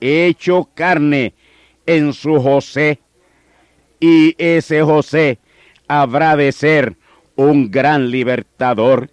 hecho 0.00 0.68
carne 0.74 1.34
en 1.86 2.12
su 2.12 2.40
José. 2.40 3.00
Y 4.00 4.34
ese 4.38 4.82
José 4.82 5.38
habrá 5.86 6.36
de 6.36 6.50
ser 6.50 6.96
un 7.36 7.70
gran 7.70 8.10
libertador. 8.10 9.10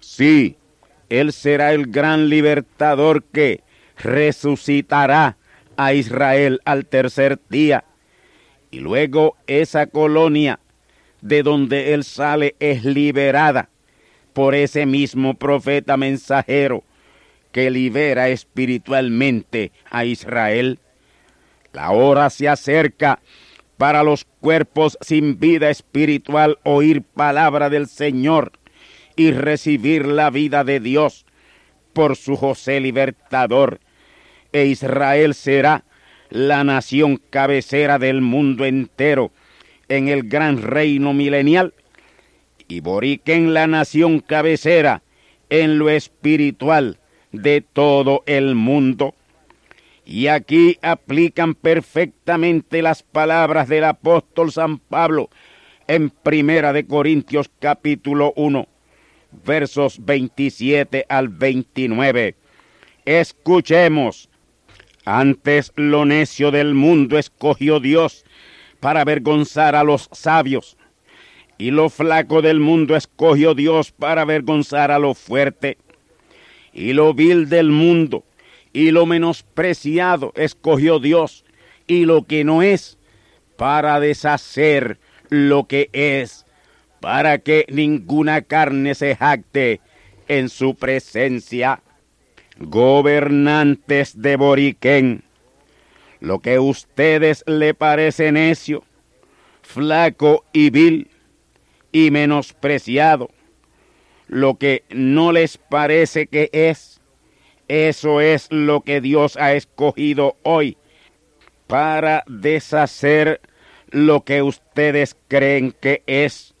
Sí, 0.00 0.56
él 1.10 1.32
será 1.32 1.72
el 1.74 1.88
gran 1.88 2.28
libertador 2.28 3.24
que 3.24 3.62
resucitará 3.98 5.36
a 5.76 5.92
Israel 5.92 6.60
al 6.64 6.86
tercer 6.86 7.38
día. 7.50 7.84
Y 8.70 8.78
luego 8.78 9.36
esa 9.46 9.86
colonia 9.86 10.60
de 11.20 11.42
donde 11.42 11.92
él 11.92 12.04
sale 12.04 12.54
es 12.60 12.84
liberada 12.84 13.68
por 14.32 14.54
ese 14.54 14.86
mismo 14.86 15.34
profeta 15.34 15.96
mensajero 15.96 16.84
que 17.52 17.70
libera 17.70 18.28
espiritualmente 18.28 19.72
a 19.90 20.04
Israel. 20.04 20.78
La 21.72 21.90
hora 21.90 22.30
se 22.30 22.48
acerca 22.48 23.20
para 23.76 24.02
los 24.02 24.24
cuerpos 24.40 24.96
sin 25.00 25.38
vida 25.40 25.70
espiritual 25.70 26.58
oír 26.62 27.02
palabra 27.02 27.70
del 27.70 27.88
Señor 27.88 28.52
y 29.20 29.32
recibir 29.32 30.06
la 30.06 30.30
vida 30.30 30.64
de 30.64 30.80
Dios 30.80 31.26
por 31.92 32.16
su 32.16 32.36
José 32.36 32.80
libertador. 32.80 33.78
E 34.50 34.64
Israel 34.64 35.34
será 35.34 35.84
la 36.30 36.64
nación 36.64 37.20
cabecera 37.28 37.98
del 37.98 38.22
mundo 38.22 38.64
entero 38.64 39.30
en 39.90 40.08
el 40.08 40.22
gran 40.22 40.62
reino 40.62 41.12
milenial. 41.12 41.74
Y 42.66 42.80
Boriquén 42.80 43.52
la 43.52 43.66
nación 43.66 44.20
cabecera 44.20 45.02
en 45.50 45.78
lo 45.78 45.90
espiritual 45.90 46.98
de 47.30 47.60
todo 47.60 48.22
el 48.24 48.54
mundo. 48.54 49.14
Y 50.06 50.28
aquí 50.28 50.78
aplican 50.80 51.54
perfectamente 51.54 52.80
las 52.80 53.02
palabras 53.02 53.68
del 53.68 53.84
apóstol 53.84 54.50
San 54.50 54.78
Pablo 54.78 55.28
en 55.88 56.08
Primera 56.08 56.72
de 56.72 56.86
Corintios 56.86 57.50
capítulo 57.58 58.32
1, 58.36 58.66
versos 59.44 60.04
27 60.04 61.06
al 61.08 61.28
29. 61.28 62.34
Escuchemos. 63.04 64.28
Antes 65.04 65.72
lo 65.76 66.04
necio 66.04 66.50
del 66.50 66.74
mundo 66.74 67.18
escogió 67.18 67.80
Dios 67.80 68.24
para 68.80 69.00
avergonzar 69.00 69.74
a 69.74 69.82
los 69.82 70.08
sabios, 70.12 70.76
y 71.58 71.70
lo 71.70 71.88
flaco 71.88 72.42
del 72.42 72.60
mundo 72.60 72.96
escogió 72.96 73.54
Dios 73.54 73.92
para 73.92 74.22
avergonzar 74.22 74.90
a 74.90 74.98
lo 74.98 75.14
fuerte, 75.14 75.78
y 76.72 76.92
lo 76.92 77.14
vil 77.14 77.48
del 77.48 77.70
mundo 77.70 78.24
y 78.72 78.90
lo 78.90 79.06
menospreciado 79.06 80.32
escogió 80.36 80.98
Dios, 80.98 81.44
y 81.86 82.04
lo 82.04 82.24
que 82.26 82.44
no 82.44 82.62
es, 82.62 82.98
para 83.56 84.00
deshacer 84.00 84.98
lo 85.28 85.66
que 85.66 85.90
es, 85.92 86.46
para 87.00 87.38
que 87.38 87.66
ninguna 87.68 88.42
carne 88.42 88.94
se 88.94 89.16
jacte 89.16 89.80
en 90.28 90.48
su 90.48 90.74
presencia. 90.74 91.82
Gobernantes 92.58 94.20
de 94.20 94.36
Boriquén, 94.36 95.24
lo 96.20 96.40
que 96.40 96.56
a 96.56 96.60
ustedes 96.60 97.42
le 97.46 97.72
parece 97.72 98.32
necio, 98.32 98.84
flaco 99.62 100.44
y 100.52 100.68
vil 100.68 101.08
y 101.90 102.10
menospreciado, 102.10 103.30
lo 104.28 104.58
que 104.58 104.84
no 104.90 105.32
les 105.32 105.56
parece 105.56 106.26
que 106.26 106.50
es, 106.52 107.00
eso 107.68 108.20
es 108.20 108.48
lo 108.50 108.82
que 108.82 109.00
Dios 109.00 109.36
ha 109.36 109.54
escogido 109.54 110.36
hoy 110.42 110.76
para 111.66 112.24
deshacer 112.26 113.40
lo 113.90 114.24
que 114.24 114.42
ustedes 114.42 115.16
creen 115.28 115.72
que 115.80 116.02
es. 116.06 116.54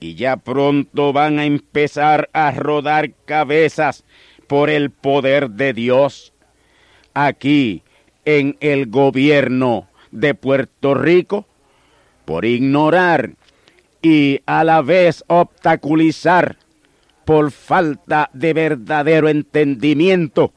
Y 0.00 0.14
ya 0.14 0.38
pronto 0.38 1.12
van 1.12 1.38
a 1.38 1.44
empezar 1.44 2.30
a 2.32 2.50
rodar 2.50 3.12
cabezas 3.26 4.04
por 4.46 4.70
el 4.70 4.90
poder 4.90 5.50
de 5.50 5.72
Dios. 5.72 6.32
Aquí, 7.14 7.82
en 8.24 8.56
el 8.60 8.86
gobierno 8.86 9.88
de 10.10 10.34
Puerto 10.34 10.94
Rico, 10.94 11.46
por 12.24 12.44
ignorar 12.44 13.32
y 14.02 14.40
a 14.46 14.64
la 14.64 14.82
vez 14.82 15.22
obstaculizar 15.26 16.56
por 17.24 17.50
falta 17.50 18.30
de 18.32 18.54
verdadero 18.54 19.28
entendimiento 19.28 20.52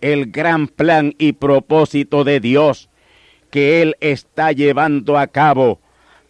el 0.00 0.30
gran 0.30 0.66
plan 0.66 1.14
y 1.18 1.32
propósito 1.32 2.24
de 2.24 2.40
Dios 2.40 2.88
que 3.50 3.82
Él 3.82 3.96
está 4.00 4.52
llevando 4.52 5.18
a 5.18 5.26
cabo 5.26 5.80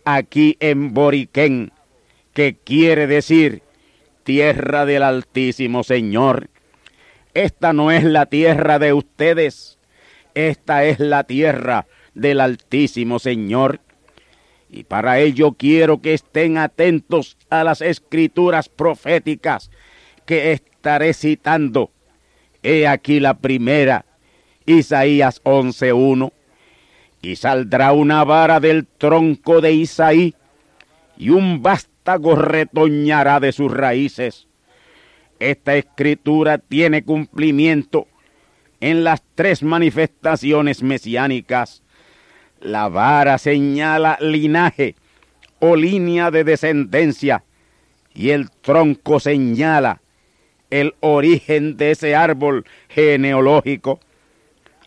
aquí 0.05 0.57
en 0.61 0.93
Boriquén, 0.95 1.73
que 2.33 2.57
quiere 2.57 3.07
decir 3.07 3.63
tierra 4.25 4.87
del 4.87 5.03
Altísimo 5.03 5.83
Señor. 5.83 6.51
Esta 7.35 7.73
no 7.73 7.91
es 7.91 8.05
la 8.05 8.27
tierra 8.27 8.79
de 8.79 8.93
ustedes, 8.93 9.79
esta 10.35 10.85
es 10.85 11.01
la 11.01 11.25
tierra 11.25 11.87
del 12.15 12.41
Altísimo 12.41 13.19
Señor. 13.19 13.81
Y 14.69 14.85
para 14.85 15.19
ello 15.19 15.53
quiero 15.53 16.01
que 16.01 16.15
estén 16.15 16.59
atentos 16.59 17.37
a 17.51 17.65
las 17.65 17.81
escrituras 17.81 18.69
proféticas 18.69 19.71
que 20.27 20.53
estaré 20.53 21.13
citando. 21.13 21.91
He 22.63 22.87
aquí 22.87 23.21
la 23.21 23.39
primera, 23.39 24.05
Isaías 24.67 25.43
11.1 25.45 26.33
y 27.23 27.37
saldrá 27.37 27.93
una 27.93 28.25
vara 28.25 28.61
del 28.61 28.87
tronco 28.87 29.61
de 29.61 29.73
Isaí, 29.73 30.35
y 31.17 31.31
un 31.31 31.61
vástago 32.01 32.35
retoñará 32.35 33.41
de 33.41 33.53
sus 33.53 33.71
raíces. 33.73 34.49
Esta 35.39 35.77
escritura 35.77 36.59
tiene 36.59 37.03
cumplimiento 37.05 38.07
en 38.81 39.05
las 39.05 39.23
tres 39.35 39.63
manifestaciones 39.63 40.83
mesiánicas. 40.83 41.83
La 42.61 42.89
vara 42.89 43.37
señala 43.39 44.19
linaje 44.21 44.97
o 45.59 45.77
línea 45.77 46.31
de 46.31 46.45
descendencia, 46.45 47.45
y 48.15 48.31
el 48.31 48.51
tronco 48.51 49.21
señala 49.21 50.01
el 50.71 50.95
origen 51.01 51.77
de 51.77 51.91
ese 51.91 52.15
árbol 52.15 52.65
genealógico. 52.89 54.01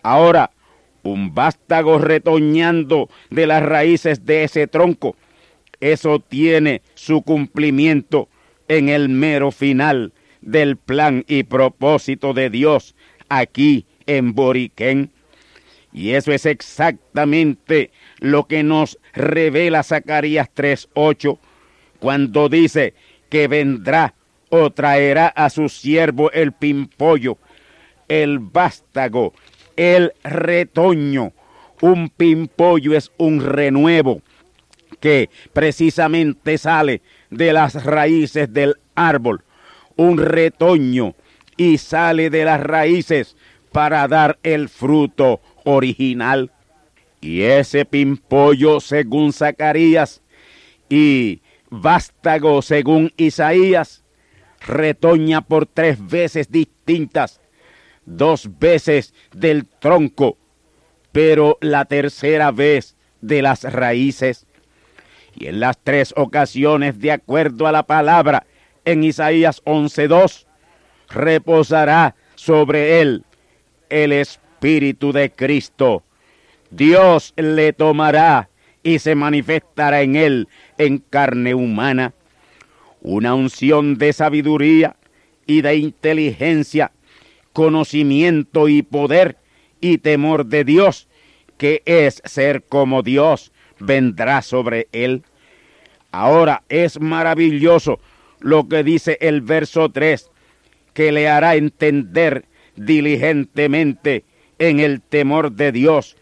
Ahora, 0.01 0.51
un 1.03 1.33
vástago 1.35 1.99
retoñando 1.99 3.09
de 3.29 3.45
las 3.45 3.61
raíces 3.63 4.25
de 4.25 4.45
ese 4.45 4.67
tronco. 4.67 5.15
Eso 5.83 6.19
tiene 6.19 6.81
su 6.95 7.23
cumplimiento 7.23 8.29
en 8.69 8.87
el 8.87 9.09
mero 9.09 9.51
final 9.51 10.13
del 10.39 10.77
plan 10.77 11.25
y 11.27 11.43
propósito 11.43 12.33
de 12.33 12.49
Dios 12.49 12.95
aquí 13.27 13.85
en 14.05 14.33
Boriquén. 14.33 15.11
Y 15.91 16.11
eso 16.11 16.31
es 16.31 16.45
exactamente 16.45 17.91
lo 18.19 18.47
que 18.47 18.63
nos 18.63 18.97
revela 19.11 19.83
Zacarías 19.83 20.49
3.8 20.55 21.37
cuando 21.99 22.47
dice 22.47 22.93
que 23.27 23.49
vendrá 23.49 24.13
o 24.49 24.69
traerá 24.69 25.27
a 25.27 25.49
su 25.49 25.67
siervo 25.67 26.31
el 26.31 26.53
pimpollo, 26.53 27.37
el 28.07 28.39
vástago 28.39 29.33
el 29.75 30.13
retoño. 30.23 31.33
Un 31.81 32.07
pimpollo 32.07 32.95
es 32.95 33.11
un 33.17 33.41
renuevo 33.41 34.21
que 35.03 35.29
precisamente 35.51 36.57
sale 36.57 37.01
de 37.29 37.51
las 37.51 37.83
raíces 37.83 38.53
del 38.53 38.75
árbol. 38.95 39.43
Un 39.97 40.17
retoño 40.17 41.13
y 41.57 41.77
sale 41.77 42.29
de 42.29 42.45
las 42.45 42.61
raíces 42.61 43.35
para 43.73 44.07
dar 44.07 44.39
el 44.43 44.69
fruto 44.69 45.41
original. 45.65 46.51
Y 47.19 47.41
ese 47.41 47.83
pimpollo, 47.83 48.79
según 48.79 49.33
Zacarías, 49.33 50.21
y 50.87 51.41
vástago, 51.69 52.61
según 52.61 53.11
Isaías, 53.17 54.05
retoña 54.65 55.41
por 55.41 55.65
tres 55.65 55.97
veces 56.07 56.49
distintas 56.49 57.41
dos 58.05 58.57
veces 58.57 59.13
del 59.35 59.65
tronco, 59.65 60.37
pero 61.11 61.57
la 61.59 61.83
tercera 61.83 62.51
vez 62.51 62.95
de 63.19 63.41
las 63.41 63.63
raíces. 63.63 64.47
Y 65.35 65.47
en 65.47 65.59
las 65.59 65.77
tres 65.83 66.13
ocasiones, 66.15 66.99
de 66.99 67.11
acuerdo 67.11 67.67
a 67.67 67.71
la 67.71 67.83
palabra 67.83 68.45
en 68.85 69.03
Isaías 69.03 69.63
11.2, 69.65 70.45
reposará 71.09 72.15
sobre 72.35 73.01
él 73.01 73.23
el 73.89 74.11
Espíritu 74.11 75.11
de 75.11 75.31
Cristo. 75.31 76.03
Dios 76.69 77.33
le 77.35 77.73
tomará 77.73 78.49
y 78.83 78.99
se 78.99 79.15
manifestará 79.15 80.01
en 80.01 80.15
él 80.15 80.47
en 80.77 80.97
carne 80.97 81.53
humana. 81.53 82.13
Una 83.01 83.33
unción 83.33 83.97
de 83.97 84.13
sabiduría 84.13 84.95
y 85.45 85.61
de 85.61 85.75
inteligencia 85.75 86.91
conocimiento 87.53 88.67
y 88.67 88.81
poder 88.81 89.37
y 89.79 89.99
temor 89.99 90.47
de 90.47 90.63
Dios, 90.65 91.07
que 91.57 91.81
es 91.85 92.21
ser 92.25 92.63
como 92.63 93.03
Dios, 93.03 93.52
vendrá 93.79 94.41
sobre 94.41 94.87
él. 94.91 95.23
Ahora 96.11 96.63
es 96.69 96.99
maravilloso 96.99 97.99
lo 98.39 98.67
que 98.67 98.83
dice 98.83 99.17
el 99.21 99.41
verso 99.41 99.89
3, 99.89 100.29
que 100.93 101.11
le 101.11 101.27
hará 101.27 101.55
entender 101.55 102.45
diligentemente 102.75 104.25
en 104.59 104.79
el 104.79 105.01
temor 105.01 105.51
de 105.51 105.71
Dios 105.71 106.17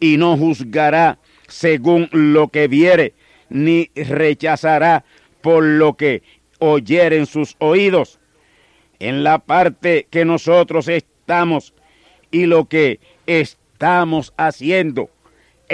y 0.00 0.16
no 0.16 0.36
juzgará 0.36 1.18
según 1.46 2.08
lo 2.12 2.48
que 2.48 2.68
viere, 2.68 3.14
ni 3.48 3.90
rechazará 3.94 5.04
por 5.40 5.62
lo 5.62 5.94
que 5.94 6.22
oyeren 6.58 7.26
sus 7.26 7.56
oídos 7.58 8.18
en 8.98 9.24
la 9.24 9.38
parte 9.38 10.06
que 10.10 10.24
nosotros 10.24 10.88
estamos 10.88 11.74
y 12.30 12.46
lo 12.46 12.66
que 12.66 13.00
estamos 13.26 14.32
haciendo 14.36 15.10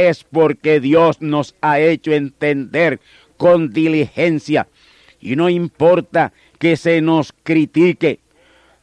es 0.09 0.25
porque 0.25 0.81
Dios 0.81 1.21
nos 1.21 1.55
ha 1.61 1.81
hecho 1.81 2.13
entender 2.13 3.01
con 3.37 3.73
diligencia 3.73 4.69
y 5.21 5.37
no 5.37 5.49
importa 5.49 6.33
que 6.59 6.77
se 6.77 7.01
nos 7.01 7.33
critique, 7.43 8.21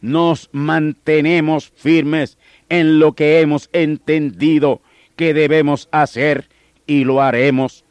nos 0.01 0.49
mantenemos 0.51 1.71
firmes 1.75 2.37
en 2.69 2.99
lo 2.99 3.13
que 3.13 3.41
hemos 3.41 3.69
entendido 3.73 4.81
que 5.15 5.33
debemos 5.33 5.89
hacer 5.91 6.47
y 6.85 7.03
lo 7.03 7.21
haremos. 7.21 7.83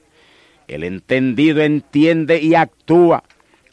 El 0.68 0.84
entendido 0.84 1.62
entiende 1.62 2.40
y 2.40 2.54
actúa 2.54 3.24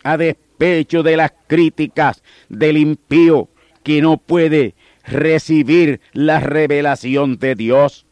a 0.04 0.18
despecho 0.18 1.04
de 1.04 1.18
las 1.18 1.34
críticas 1.48 2.24
del 2.50 2.78
impío 2.78 3.50
que 3.84 4.02
no 4.02 4.18
puede 4.18 4.76
recibir 5.04 6.02
la 6.14 6.40
revelación 6.40 7.38
de 7.38 7.56
Dios. 7.56 8.06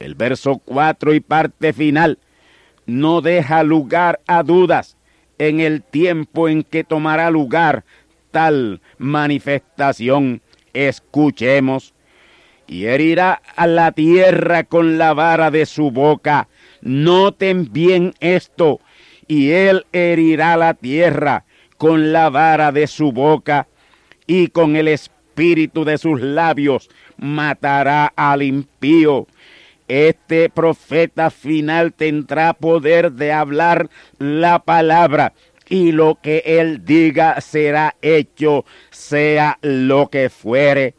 El 0.00 0.14
verso 0.14 0.60
4 0.64 1.14
y 1.14 1.20
parte 1.20 1.72
final 1.74 2.18
no 2.86 3.20
deja 3.20 3.62
lugar 3.62 4.20
a 4.26 4.42
dudas 4.42 4.96
en 5.38 5.60
el 5.60 5.82
tiempo 5.82 6.48
en 6.48 6.62
que 6.64 6.84
tomará 6.84 7.30
lugar 7.30 7.84
tal 8.30 8.80
manifestación. 8.98 10.42
Escuchemos. 10.72 11.94
Y 12.66 12.86
herirá 12.86 13.42
a 13.56 13.66
la 13.66 13.92
tierra 13.92 14.62
con 14.64 14.96
la 14.96 15.12
vara 15.12 15.50
de 15.50 15.66
su 15.66 15.90
boca. 15.90 16.48
Noten 16.80 17.72
bien 17.72 18.14
esto. 18.20 18.80
Y 19.26 19.50
él 19.50 19.86
herirá 19.92 20.56
la 20.56 20.74
tierra 20.74 21.44
con 21.76 22.12
la 22.12 22.30
vara 22.30 22.70
de 22.70 22.86
su 22.86 23.12
boca 23.12 23.66
y 24.26 24.48
con 24.48 24.76
el 24.76 24.86
espíritu 24.88 25.84
de 25.84 25.98
sus 25.98 26.20
labios 26.20 26.90
matará 27.16 28.12
al 28.14 28.42
impío 28.42 29.26
este 29.90 30.48
profeta 30.50 31.30
final 31.30 31.92
tendrá 31.92 32.52
poder 32.52 33.10
de 33.10 33.32
hablar 33.32 33.90
la 34.18 34.60
palabra 34.60 35.32
y 35.68 35.90
lo 35.90 36.20
que 36.22 36.44
él 36.46 36.84
diga 36.84 37.40
será 37.40 37.96
hecho, 38.00 38.64
sea 38.90 39.58
lo 39.62 40.08
que 40.08 40.30
fuere. 40.30 40.94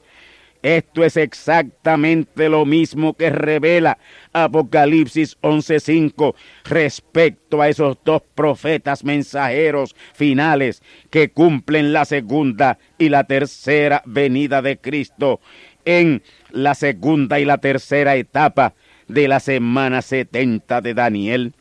Esto 0.61 1.05
es 1.05 1.15
exactamente 1.15 2.49
lo 2.49 2.65
mismo 2.65 3.15
que 3.15 3.29
revela 3.29 3.97
Apocalipsis 4.33 5.37
11:5 5.41 6.35
respecto 6.65 7.61
a 7.61 7.69
esos 7.69 7.97
dos 8.03 8.21
profetas 8.35 9.05
mensajeros 9.05 9.95
finales 10.13 10.83
que 11.09 11.31
cumplen 11.31 11.93
la 11.93 12.03
segunda 12.05 12.77
y 12.99 13.07
la 13.09 13.23
tercera 13.23 14.03
venida 14.05 14.61
de 14.61 14.77
Cristo 14.77 15.39
en 15.85 16.21
la 16.51 16.75
segunda 16.75 17.39
y 17.39 17.45
la 17.45 17.57
tercera 17.57 18.15
etapa 18.15 18.75
de 19.13 19.27
la 19.27 19.39
semana 19.39 20.01
70 20.01 20.81
de 20.81 20.93
Daniel. 20.93 21.53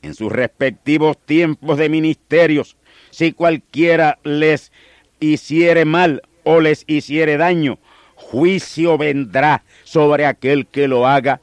En 0.00 0.14
sus 0.14 0.32
respectivos 0.32 1.16
tiempos 1.18 1.78
de 1.78 1.88
ministerios, 1.88 2.76
si 3.10 3.32
cualquiera 3.32 4.18
les 4.24 4.72
hiciere 5.20 5.84
mal 5.84 6.22
o 6.42 6.60
les 6.60 6.84
hiciere 6.86 7.36
daño, 7.36 7.78
juicio 8.16 8.98
vendrá 8.98 9.62
sobre 9.84 10.26
aquel 10.26 10.66
que 10.66 10.88
lo 10.88 11.06
haga. 11.06 11.40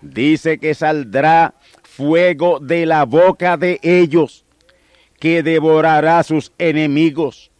Dice 0.00 0.58
que 0.58 0.74
saldrá 0.74 1.54
fuego 1.82 2.58
de 2.58 2.86
la 2.86 3.04
boca 3.04 3.56
de 3.56 3.78
ellos, 3.82 4.44
que 5.20 5.42
devorará 5.42 6.22
sus 6.22 6.52
enemigos. 6.58 7.50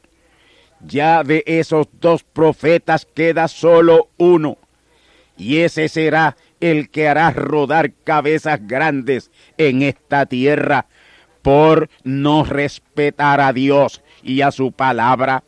Ya 0.84 1.22
de 1.22 1.44
esos 1.46 1.86
dos 2.00 2.24
profetas 2.24 3.06
queda 3.06 3.46
solo 3.46 4.08
uno, 4.16 4.58
y 5.36 5.58
ese 5.58 5.88
será 5.88 6.36
el 6.62 6.88
que 6.88 7.08
hará 7.08 7.30
rodar 7.32 7.92
cabezas 8.04 8.60
grandes 8.66 9.30
en 9.58 9.82
esta 9.82 10.24
tierra 10.24 10.86
por 11.42 11.90
no 12.04 12.44
respetar 12.44 13.40
a 13.40 13.52
Dios 13.52 14.00
y 14.22 14.40
a 14.42 14.52
su 14.52 14.70
palabra. 14.72 15.42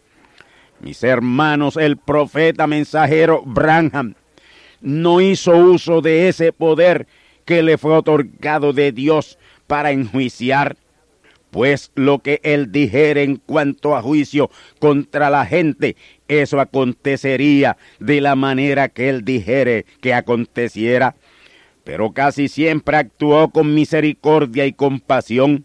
Mis 0.81 1.03
hermanos, 1.05 1.77
el 1.77 1.97
profeta 1.97 2.67
mensajero 2.67 3.43
Branham 3.47 4.17
no 4.81 5.21
hizo 5.21 5.57
uso 5.57 6.03
de 6.03 6.29
ese 6.29 6.53
poder 6.53 7.07
que 7.45 7.63
le 7.63 7.79
fue 7.79 7.97
otorgado 7.97 8.73
de 8.73 8.91
Dios 8.91 9.39
para 9.69 9.93
enjuiciar 9.93 10.77
pues 11.55 11.93
lo 11.95 12.19
que 12.19 12.41
él 12.43 12.73
dijera 12.73 13.21
en 13.21 13.37
cuanto 13.37 13.95
a 13.95 14.03
juicio 14.03 14.51
contra 14.81 15.31
la 15.31 15.47
gente, 15.47 15.95
eso 16.27 16.59
acontecería 16.59 17.77
de 18.01 18.21
la 18.21 18.35
manera 18.35 18.89
que 18.89 19.09
él 19.09 19.25
dijere 19.25 19.87
que 20.01 20.15
aconteciera. 20.15 21.15
Pero 21.85 22.11
casi 22.11 22.49
siempre 22.49 22.97
actuó 22.97 23.51
con 23.51 23.73
misericordia 23.73 24.67
y 24.67 24.73
compasión, 24.73 25.65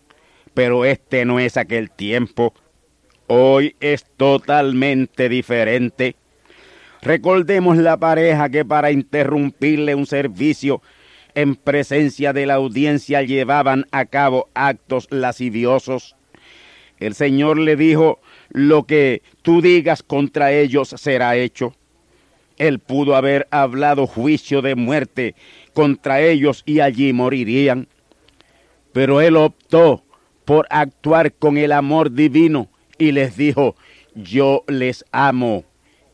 pero 0.54 0.86
este 0.86 1.26
no 1.26 1.40
es 1.40 1.58
aquel 1.58 1.90
tiempo. 1.90 2.54
Hoy 3.26 3.76
es 3.80 4.06
totalmente 4.16 5.28
diferente. 5.28 6.16
Recordemos 7.02 7.78
la 7.78 7.98
pareja 7.98 8.48
que 8.50 8.64
para 8.64 8.92
interrumpirle 8.92 9.96
un 9.96 10.06
servicio 10.06 10.84
en 11.42 11.56
presencia 11.56 12.34
de 12.34 12.46
la 12.46 12.56
audiencia 12.56 13.22
llevaban 13.22 13.86
a 13.92 14.06
cabo 14.06 14.50
actos 14.54 15.08
lasciviosos. 15.10 16.18
El 17.00 17.16
Señor 17.16 17.58
le 17.58 17.78
dijo, 17.78 18.20
lo 18.50 18.84
que 18.84 19.22
tú 19.42 19.62
digas 19.62 20.04
contra 20.04 20.52
ellos 20.52 20.94
será 20.98 21.38
hecho. 21.38 21.74
Él 22.58 22.80
pudo 22.80 23.16
haber 23.16 23.48
hablado 23.52 24.06
juicio 24.06 24.62
de 24.62 24.76
muerte 24.76 25.34
contra 25.74 26.20
ellos 26.20 26.62
y 26.66 26.82
allí 26.82 27.14
morirían. 27.14 27.88
Pero 28.92 29.22
él 29.22 29.38
optó 29.38 30.04
por 30.44 30.68
actuar 30.70 31.32
con 31.32 31.58
el 31.58 31.72
amor 31.72 32.12
divino 32.12 32.70
y 32.98 33.14
les 33.14 33.38
dijo, 33.38 33.78
yo 34.14 34.66
les 34.68 35.06
amo 35.14 35.64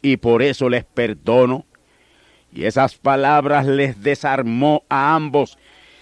y 0.04 0.18
por 0.18 0.44
eso 0.44 0.70
les 0.70 0.86
perdono. 0.86 1.66
Y 2.56 2.64
esas 2.64 2.96
palabras 2.96 3.68
les 3.68 4.02
desarmó 4.02 4.84
a 4.88 5.14
ambos 5.14 5.58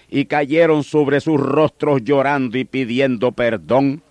y 0.07 0.25
cayeron 0.25 0.83
sobre 0.83 1.19
sus 1.19 1.41
rostros 1.41 2.03
llorando 2.03 2.59
y 2.59 2.63
pidiendo 2.63 3.31
perdón. 3.31 4.03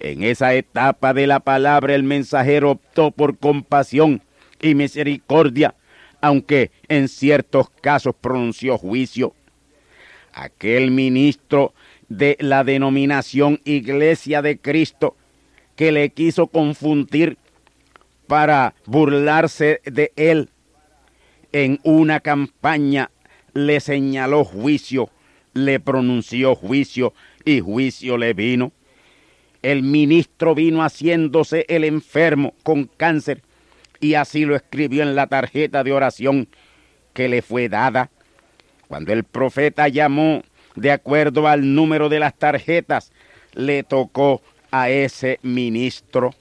En 0.00 0.24
esa 0.24 0.52
etapa 0.54 1.14
de 1.14 1.28
la 1.28 1.38
palabra 1.38 1.94
el 1.94 2.02
mensajero 2.02 2.72
optó 2.72 3.12
por 3.12 3.38
compasión 3.38 4.20
y 4.60 4.74
misericordia, 4.74 5.76
aunque 6.20 6.72
en 6.88 7.06
ciertos 7.06 7.70
casos 7.70 8.16
pronunció 8.20 8.76
juicio. 8.76 9.32
Aquel 10.32 10.90
ministro 10.90 11.72
de 12.08 12.36
la 12.40 12.64
denominación 12.64 13.60
Iglesia 13.64 14.42
de 14.42 14.58
Cristo 14.58 15.16
que 15.76 15.92
le 15.92 16.10
quiso 16.10 16.48
confundir 16.48 17.38
para 18.26 18.74
burlarse 18.86 19.80
de 19.84 20.12
él 20.16 20.50
en 21.54 21.78
una 21.84 22.18
campaña 22.18 23.12
le 23.54 23.78
señaló 23.78 24.44
juicio, 24.44 25.08
le 25.54 25.78
pronunció 25.78 26.56
juicio 26.56 27.14
y 27.44 27.60
juicio 27.60 28.18
le 28.18 28.34
vino. 28.34 28.72
El 29.62 29.84
ministro 29.84 30.56
vino 30.56 30.82
haciéndose 30.82 31.64
el 31.68 31.84
enfermo 31.84 32.54
con 32.64 32.90
cáncer 32.96 33.42
y 34.00 34.14
así 34.14 34.44
lo 34.44 34.56
escribió 34.56 35.04
en 35.04 35.14
la 35.14 35.28
tarjeta 35.28 35.84
de 35.84 35.92
oración 35.92 36.48
que 37.12 37.28
le 37.28 37.40
fue 37.40 37.68
dada. 37.68 38.10
Cuando 38.88 39.12
el 39.12 39.22
profeta 39.22 39.86
llamó 39.86 40.42
de 40.74 40.90
acuerdo 40.90 41.46
al 41.46 41.72
número 41.72 42.08
de 42.08 42.18
las 42.18 42.36
tarjetas, 42.36 43.12
le 43.52 43.84
tocó 43.84 44.42
a 44.72 44.90
ese 44.90 45.38
ministro. 45.42 46.34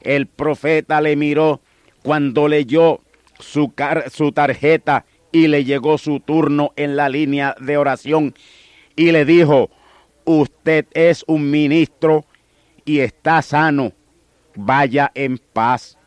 El 0.00 0.26
profeta 0.26 1.00
le 1.00 1.14
miró 1.14 1.60
cuando 2.02 2.48
leyó 2.48 3.00
su, 3.38 3.72
su 4.12 4.32
tarjeta 4.32 5.04
y 5.32 5.48
le 5.48 5.64
llegó 5.64 5.98
su 5.98 6.20
turno 6.20 6.72
en 6.76 6.96
la 6.96 7.08
línea 7.08 7.56
de 7.60 7.76
oración 7.76 8.34
y 8.96 9.10
le 9.10 9.24
dijo, 9.24 9.70
usted 10.24 10.86
es 10.94 11.24
un 11.26 11.50
ministro 11.50 12.24
y 12.84 13.00
está 13.00 13.42
sano, 13.42 13.92
vaya 14.54 15.10
en 15.14 15.38
paz. 15.38 15.98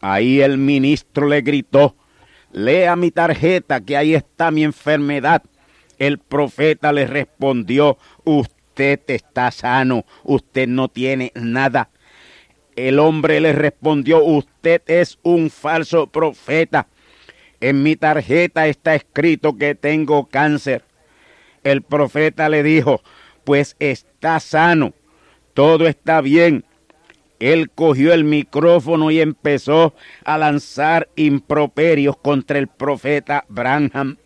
Ahí 0.00 0.40
el 0.40 0.58
ministro 0.58 1.28
le 1.28 1.40
gritó, 1.40 1.94
lea 2.52 2.96
mi 2.96 3.10
tarjeta 3.10 3.80
que 3.80 3.96
ahí 3.96 4.14
está 4.14 4.50
mi 4.50 4.64
enfermedad. 4.64 5.42
El 5.98 6.18
profeta 6.18 6.92
le 6.92 7.06
respondió, 7.06 7.96
usted 8.24 9.00
está 9.06 9.50
sano, 9.50 10.04
usted 10.24 10.66
no 10.66 10.88
tiene 10.88 11.32
nada. 11.36 11.90
El 12.76 12.98
hombre 12.98 13.40
le 13.40 13.52
respondió, 13.52 14.24
usted 14.24 14.82
es 14.86 15.18
un 15.22 15.50
falso 15.50 16.08
profeta. 16.08 16.88
En 17.60 17.82
mi 17.82 17.96
tarjeta 17.96 18.66
está 18.66 18.94
escrito 18.94 19.56
que 19.56 19.74
tengo 19.74 20.26
cáncer. 20.26 20.82
El 21.62 21.82
profeta 21.82 22.48
le 22.48 22.62
dijo, 22.62 23.00
pues 23.44 23.76
está 23.78 24.40
sano, 24.40 24.92
todo 25.54 25.86
está 25.86 26.20
bien. 26.20 26.64
Él 27.38 27.70
cogió 27.70 28.12
el 28.12 28.24
micrófono 28.24 29.10
y 29.10 29.20
empezó 29.20 29.94
a 30.24 30.38
lanzar 30.38 31.08
improperios 31.16 32.16
contra 32.16 32.58
el 32.58 32.68
profeta 32.68 33.44
Branham. 33.48 34.16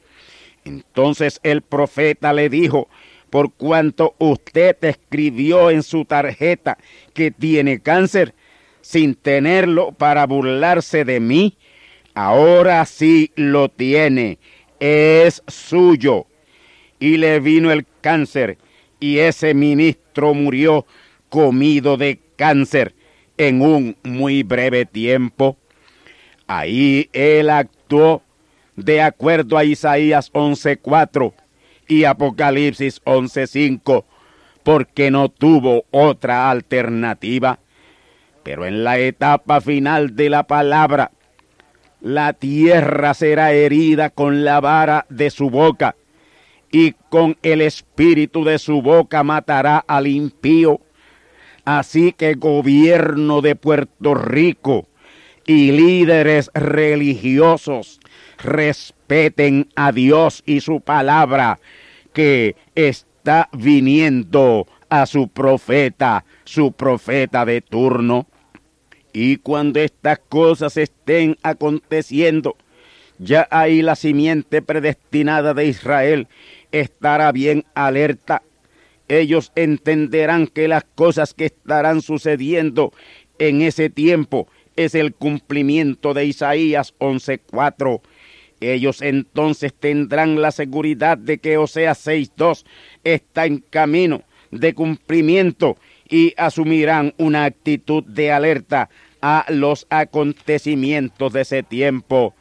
Entonces 0.65 1.41
el 1.43 1.63
profeta 1.63 2.33
le 2.33 2.49
dijo, 2.49 2.89
por 3.31 3.53
cuanto 3.53 4.15
usted 4.19 4.77
escribió 4.83 5.71
en 5.71 5.83
su 5.83 6.05
tarjeta 6.05 6.79
que 7.15 7.31
tiene 7.31 7.81
cáncer, 7.81 8.35
sin 8.89 9.15
tenerlo 9.15 9.93
para 9.93 10.27
burlarse 10.27 11.05
de 11.05 11.21
mí, 11.21 11.59
Ahora 12.21 12.85
sí 12.85 13.31
lo 13.37 13.69
tiene, 13.69 14.41
es 14.81 15.41
suyo. 15.47 16.27
Y 16.99 17.17
le 17.17 17.39
vino 17.39 17.71
el 17.71 17.87
cáncer 18.01 18.59
y 18.99 19.19
ese 19.19 19.55
ministro 19.55 20.35
murió 20.35 20.85
comido 21.29 21.97
de 21.97 22.19
cáncer 22.35 22.97
en 23.37 23.63
un 23.63 23.97
muy 24.03 24.43
breve 24.43 24.85
tiempo. 24.85 25.57
Ahí 26.49 27.09
él 27.13 27.51
actuó 27.51 28.25
de 28.75 29.01
acuerdo 29.01 29.57
a 29.57 29.65
Isaías 29.65 30.33
11.4 30.33 31.35
y 31.87 32.03
Apocalipsis 32.03 33.01
11.5, 33.05 34.05
porque 34.65 35.13
no 35.13 35.29
tuvo 35.29 35.85
otra 35.93 36.51
alternativa. 36.51 37.61
Pero 38.43 38.67
en 38.67 38.85
la 38.85 38.99
etapa 38.99 39.61
final 39.61 40.17
de 40.17 40.31
la 40.31 40.45
palabra, 40.45 41.11
la 42.01 42.33
tierra 42.33 43.15
será 43.15 43.53
herida 43.53 44.11
con 44.11 44.45
la 44.45 44.61
vara 44.61 45.07
de 45.09 45.31
su 45.31 45.51
boca, 45.51 45.97
y 46.71 46.93
con 47.09 47.37
el 47.43 47.61
espíritu 47.61 48.45
de 48.45 48.59
su 48.59 48.83
boca 48.83 49.23
matará 49.23 49.79
al 49.79 50.07
impío. 50.07 50.81
Así 51.65 52.13
que 52.13 52.35
gobierno 52.35 53.41
de 53.41 53.57
Puerto 53.57 54.15
Rico 54.15 54.87
y 55.47 55.73
líderes 55.73 56.51
religiosos 56.55 58.01
respeten 58.39 59.69
a 59.77 59.93
Dios 59.93 60.43
y 60.47 60.61
su 60.61 60.81
palabra 60.81 61.59
que 62.13 62.57
está 62.75 63.49
viniendo 63.53 64.67
a 64.89 65.07
su 65.07 65.29
profeta, 65.29 66.25
su 66.45 66.73
profeta 66.73 67.45
de 67.45 67.61
turno. 67.61 68.27
Y 69.13 69.37
cuando 69.37 69.81
estas 69.81 70.19
cosas 70.29 70.77
estén 70.77 71.37
aconteciendo, 71.43 72.57
ya 73.19 73.49
ahí 73.51 73.83
la 73.83 73.97
simiente 73.97 74.63
predestinada 74.63 75.55
de 75.55 75.67
Israel 75.67 76.29
estará 76.73 77.33
bien 77.33 77.65
alerta. 77.75 78.43
Ellos 79.09 79.53
entenderán 79.57 80.47
que 80.47 80.69
las 80.69 80.85
cosas 80.85 81.35
que 81.35 81.47
estarán 81.47 82.03
sucediendo 82.03 82.93
en 83.39 83.63
ese 83.63 83.91
tiempo 83.91 84.49
es 84.77 84.95
el 84.95 85.15
cumplimiento 85.15 86.15
de 86.15 86.27
Isaías 86.27 86.95
11:4. 86.99 88.03
Ellos 88.61 89.03
entonces 89.03 89.73
tendrán 89.73 90.43
la 90.43 90.51
seguridad 90.51 91.17
de 91.17 91.39
que 91.39 91.57
Oseas 91.59 91.99
6:2 92.07 92.65
está 93.03 93.47
en 93.47 93.59
camino 93.59 94.23
de 94.51 94.75
cumplimiento 94.75 95.77
y 96.09 96.35
asumirán 96.37 97.15
una 97.19 97.45
actitud 97.45 98.05
de 98.05 98.33
alerta 98.33 98.89
a 99.21 99.45
los 99.49 99.87
acontecimientos 99.91 101.33
de 101.33 101.41
ese 101.43 101.63
tiempo 101.63 102.35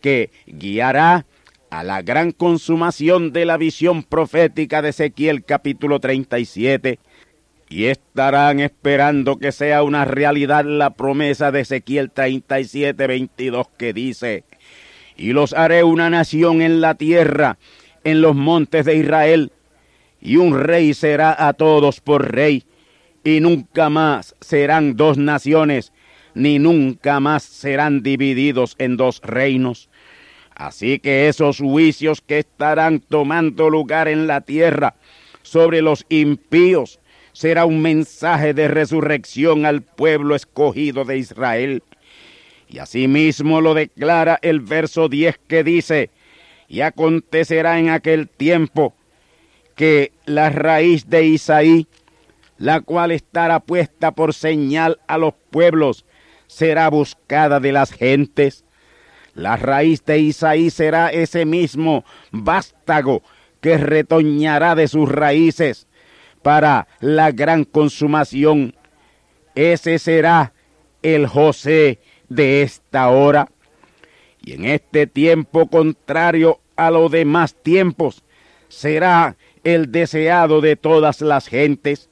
que 0.00 0.30
guiará 0.46 1.26
a 1.70 1.84
la 1.84 2.02
gran 2.02 2.32
consumación 2.32 3.32
de 3.32 3.44
la 3.44 3.56
visión 3.56 4.02
profética 4.02 4.82
de 4.82 4.90
Ezequiel 4.90 5.44
capítulo 5.44 6.00
37 6.00 6.98
y 7.72 7.86
estarán 7.86 8.60
esperando 8.60 9.38
que 9.38 9.50
sea 9.50 9.82
una 9.82 10.04
realidad 10.04 10.66
la 10.66 10.90
promesa 10.90 11.50
de 11.50 11.60
Ezequiel 11.60 12.10
37, 12.10 13.06
22 13.06 13.68
que 13.78 13.94
dice, 13.94 14.44
y 15.16 15.32
los 15.32 15.54
haré 15.54 15.82
una 15.82 16.10
nación 16.10 16.60
en 16.60 16.82
la 16.82 16.96
tierra, 16.96 17.56
en 18.04 18.20
los 18.20 18.36
montes 18.36 18.84
de 18.84 18.96
Israel, 18.96 19.52
y 20.22 20.36
un 20.36 20.58
rey 20.58 20.94
será 20.94 21.48
a 21.48 21.52
todos 21.52 22.00
por 22.00 22.30
rey, 22.32 22.64
y 23.24 23.40
nunca 23.40 23.90
más 23.90 24.36
serán 24.40 24.96
dos 24.96 25.18
naciones, 25.18 25.92
ni 26.34 26.60
nunca 26.60 27.18
más 27.18 27.42
serán 27.42 28.02
divididos 28.02 28.76
en 28.78 28.96
dos 28.96 29.20
reinos. 29.24 29.90
Así 30.54 31.00
que 31.00 31.28
esos 31.28 31.58
juicios 31.58 32.20
que 32.20 32.38
estarán 32.38 33.00
tomando 33.00 33.68
lugar 33.68 34.06
en 34.06 34.28
la 34.28 34.42
tierra 34.42 34.94
sobre 35.42 35.82
los 35.82 36.06
impíos 36.08 37.00
será 37.32 37.64
un 37.64 37.82
mensaje 37.82 38.54
de 38.54 38.68
resurrección 38.68 39.66
al 39.66 39.82
pueblo 39.82 40.36
escogido 40.36 41.04
de 41.04 41.18
Israel. 41.18 41.82
Y 42.68 42.78
asimismo 42.78 43.60
lo 43.60 43.74
declara 43.74 44.38
el 44.40 44.60
verso 44.60 45.08
10 45.08 45.40
que 45.48 45.64
dice, 45.64 46.10
y 46.68 46.82
acontecerá 46.82 47.78
en 47.80 47.88
aquel 47.90 48.28
tiempo 48.28 48.94
que 49.82 50.12
la 50.26 50.48
raíz 50.48 51.10
de 51.10 51.24
Isaí, 51.24 51.88
la 52.56 52.82
cual 52.82 53.10
estará 53.10 53.58
puesta 53.58 54.12
por 54.12 54.32
señal 54.32 55.00
a 55.08 55.18
los 55.18 55.34
pueblos, 55.50 56.04
será 56.46 56.88
buscada 56.88 57.58
de 57.58 57.72
las 57.72 57.90
gentes 57.90 58.64
la 59.34 59.56
raíz 59.56 60.04
de 60.04 60.20
Isaí 60.20 60.70
será 60.70 61.08
ese 61.08 61.44
mismo 61.44 62.04
vástago 62.30 63.24
que 63.60 63.76
retoñará 63.76 64.76
de 64.76 64.86
sus 64.86 65.10
raíces 65.10 65.88
para 66.42 66.86
la 67.00 67.32
gran 67.32 67.64
consumación. 67.64 68.76
Ese 69.56 69.98
será 69.98 70.52
el 71.02 71.26
José 71.26 71.98
de 72.28 72.62
esta 72.62 73.08
hora. 73.08 73.48
Y 74.40 74.52
en 74.52 74.64
este 74.66 75.08
tiempo 75.08 75.66
contrario 75.66 76.60
a 76.76 76.92
los 76.92 77.10
demás 77.10 77.56
tiempos, 77.64 78.22
será 78.68 79.36
el 79.64 79.92
deseado 79.92 80.60
de 80.60 80.76
todas 80.76 81.20
las 81.20 81.48
gentes. 81.48 82.10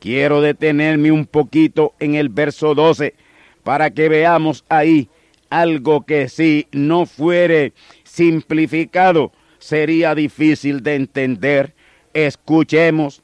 Quiero 0.00 0.40
detenerme 0.40 1.12
un 1.12 1.26
poquito 1.26 1.94
en 2.00 2.14
el 2.14 2.28
verso 2.28 2.74
12 2.74 3.14
para 3.62 3.90
que 3.90 4.08
veamos 4.08 4.64
ahí 4.68 5.08
algo 5.50 6.06
que 6.06 6.28
si 6.28 6.66
no 6.72 7.06
fuere 7.06 7.72
simplificado 8.04 9.32
sería 9.58 10.14
difícil 10.14 10.82
de 10.82 10.96
entender. 10.96 11.74
Escuchemos. 12.14 13.22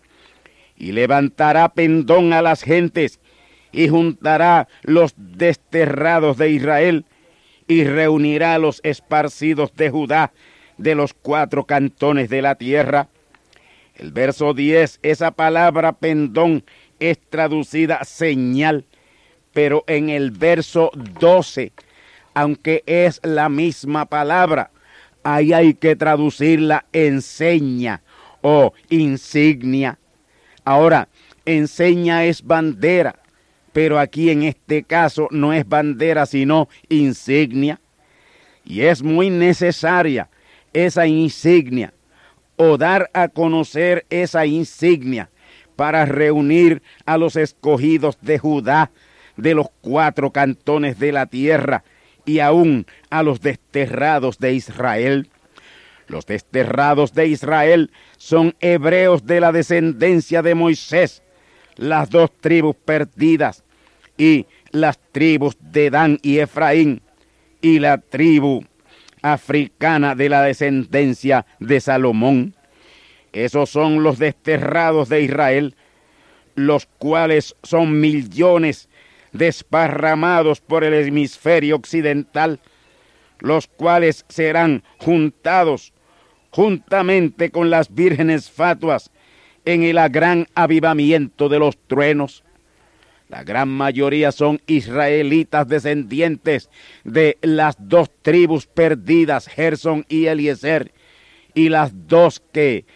Y 0.77 0.92
levantará 0.92 1.70
pendón 1.70 2.33
a 2.33 2.40
las 2.40 2.62
gentes 2.62 3.18
y 3.72 3.88
juntará 3.88 4.68
los 4.83 5.14
desterrados 5.16 6.37
de 6.38 6.51
Israel 6.51 7.05
y 7.66 7.85
reunirá 7.85 8.55
a 8.55 8.59
los 8.59 8.81
esparcidos 8.85 9.74
de 9.74 9.90
Judá 9.90 10.33
de 10.77 10.94
los 10.94 11.14
cuatro 11.14 11.64
cantones 11.64 12.29
de 12.29 12.42
la 12.42 12.55
tierra. 12.55 13.09
El 13.99 14.13
verso 14.13 14.55
10, 14.55 15.01
esa 15.03 15.33
palabra 15.33 15.93
pendón 15.93 16.65
es 17.01 17.19
traducida 17.19 18.05
señal, 18.05 18.87
pero 19.53 19.85
en 19.87 20.09
el 20.09 20.31
verso 20.31 20.91
12 21.21 21.73
aunque 22.39 22.85
es 22.87 23.21
la 23.25 23.49
misma 23.49 24.07
palabra, 24.07 24.71
ahí 25.25 25.53
hay 25.53 25.75
que 25.75 25.97
traducirla 25.97 26.87
enseña 26.93 28.01
o 28.43 28.73
insignia. 28.91 29.99
Ahora, 30.65 31.09
enseña 31.45 32.27
es 32.27 32.45
bandera, 32.47 33.17
pero 33.73 33.99
aquí 33.99 34.31
en 34.31 34.45
este 34.45 34.85
caso 34.85 35.27
no 35.33 35.53
es 35.53 35.69
bandera, 35.69 36.27
sino 36.27 36.69
insignia. 36.89 37.81
Y 38.65 38.83
es 38.83 39.03
muy 39.03 39.31
necesaria 39.31 40.29
esa 40.73 41.09
insignia 41.09 41.93
o 42.59 42.77
dar 42.77 43.09
a 43.14 43.29
conocer 43.29 44.05
esa 44.11 44.44
insignia 44.44 45.31
para 45.77 46.05
reunir 46.05 46.83
a 47.07 47.16
los 47.16 47.37
escogidos 47.37 48.18
de 48.21 48.38
Judá 48.38 48.90
de 49.37 49.55
los 49.55 49.68
cuatro 49.81 50.33
cantones 50.33 50.99
de 50.99 51.12
la 51.12 51.27
tierra 51.27 51.85
y 52.27 52.40
aún 52.40 52.85
a 53.09 53.23
los 53.23 53.40
desterrados 53.40 54.38
de 54.38 54.53
Israel. 54.53 55.31
Los 56.09 56.27
desterrados 56.27 57.14
de 57.14 57.29
Israel 57.29 57.90
son 58.16 58.55
hebreos 58.61 59.25
de 59.25 59.40
la 59.40 59.53
descendencia 59.53 60.42
de 60.42 60.55
Moisés, 60.55 61.23
las 61.77 62.11
dos 62.11 62.31
tribus 62.40 62.75
perdidas, 62.77 63.62
y 64.16 64.47
las 64.73 64.99
tribus 65.12 65.57
de 65.61 65.90
Dan 65.90 66.19
y 66.23 66.38
Efraín, 66.38 67.02
y 67.61 67.79
la 67.79 67.98
tribu 67.98 68.65
africana 69.23 70.14
de 70.14 70.29
la 70.29 70.42
descendencia 70.42 71.46
de 71.60 71.81
Salomón. 71.81 72.54
Esos 73.33 73.71
son 73.71 74.02
los 74.02 74.19
desterrados 74.19 75.08
de 75.08 75.23
Israel, 75.23 75.75
los 76.54 76.87
cuales 76.87 77.54
son 77.62 78.00
millones 78.00 78.88
desparramados 79.33 80.60
por 80.60 80.85
el 80.85 80.94
hemisferio 80.94 81.77
occidental, 81.77 82.60
los 83.40 83.66
cuales 83.66 84.25
serán 84.29 84.83
juntados 84.98 85.92
juntamente 86.50 87.50
con 87.50 87.71
las 87.71 87.94
vírgenes 87.94 88.50
fatuas 88.50 89.10
en 89.64 89.83
el 89.83 89.96
gran 90.08 90.46
avivamiento 90.54 91.48
de 91.48 91.58
los 91.58 91.77
truenos. 91.87 92.42
La 93.29 93.44
gran 93.44 93.68
mayoría 93.68 94.33
son 94.33 94.60
israelitas 94.66 95.68
descendientes 95.68 96.70
de 97.04 97.37
las 97.42 97.76
dos 97.79 98.10
tribus 98.22 98.66
perdidas, 98.66 99.48
Gerson 99.48 100.06
y 100.08 100.26
Eliezer, 100.26 100.92
y 101.54 101.68
las 101.68 101.92
dos 102.08 102.42
que 102.52 102.87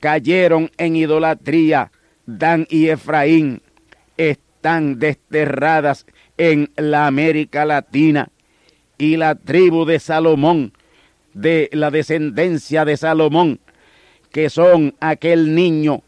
cayeron 0.00 0.70
en 0.76 0.96
idolatría, 0.96 1.92
Dan 2.26 2.66
y 2.68 2.88
Efraín 2.88 3.62
están 4.16 4.98
desterradas 4.98 6.06
en 6.36 6.72
la 6.76 7.06
América 7.06 7.64
Latina. 7.64 8.30
Y 8.98 9.16
la 9.16 9.36
tribu 9.36 9.84
de 9.84 10.00
Salomón, 10.00 10.72
de 11.34 11.68
la 11.72 11.92
descendencia 11.92 12.84
de 12.84 12.96
Salomón, 12.96 13.60
que 14.32 14.50
son 14.50 14.96
aquel 14.98 15.54
niño 15.54 16.02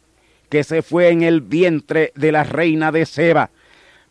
que 0.49 0.65
se 0.65 0.83
fue 0.83 1.11
en 1.11 1.23
el 1.23 1.41
vientre 1.43 2.13
de 2.17 2.33
la 2.33 2.43
reina 2.43 2.91
de 2.91 3.07
Seba, 3.07 3.51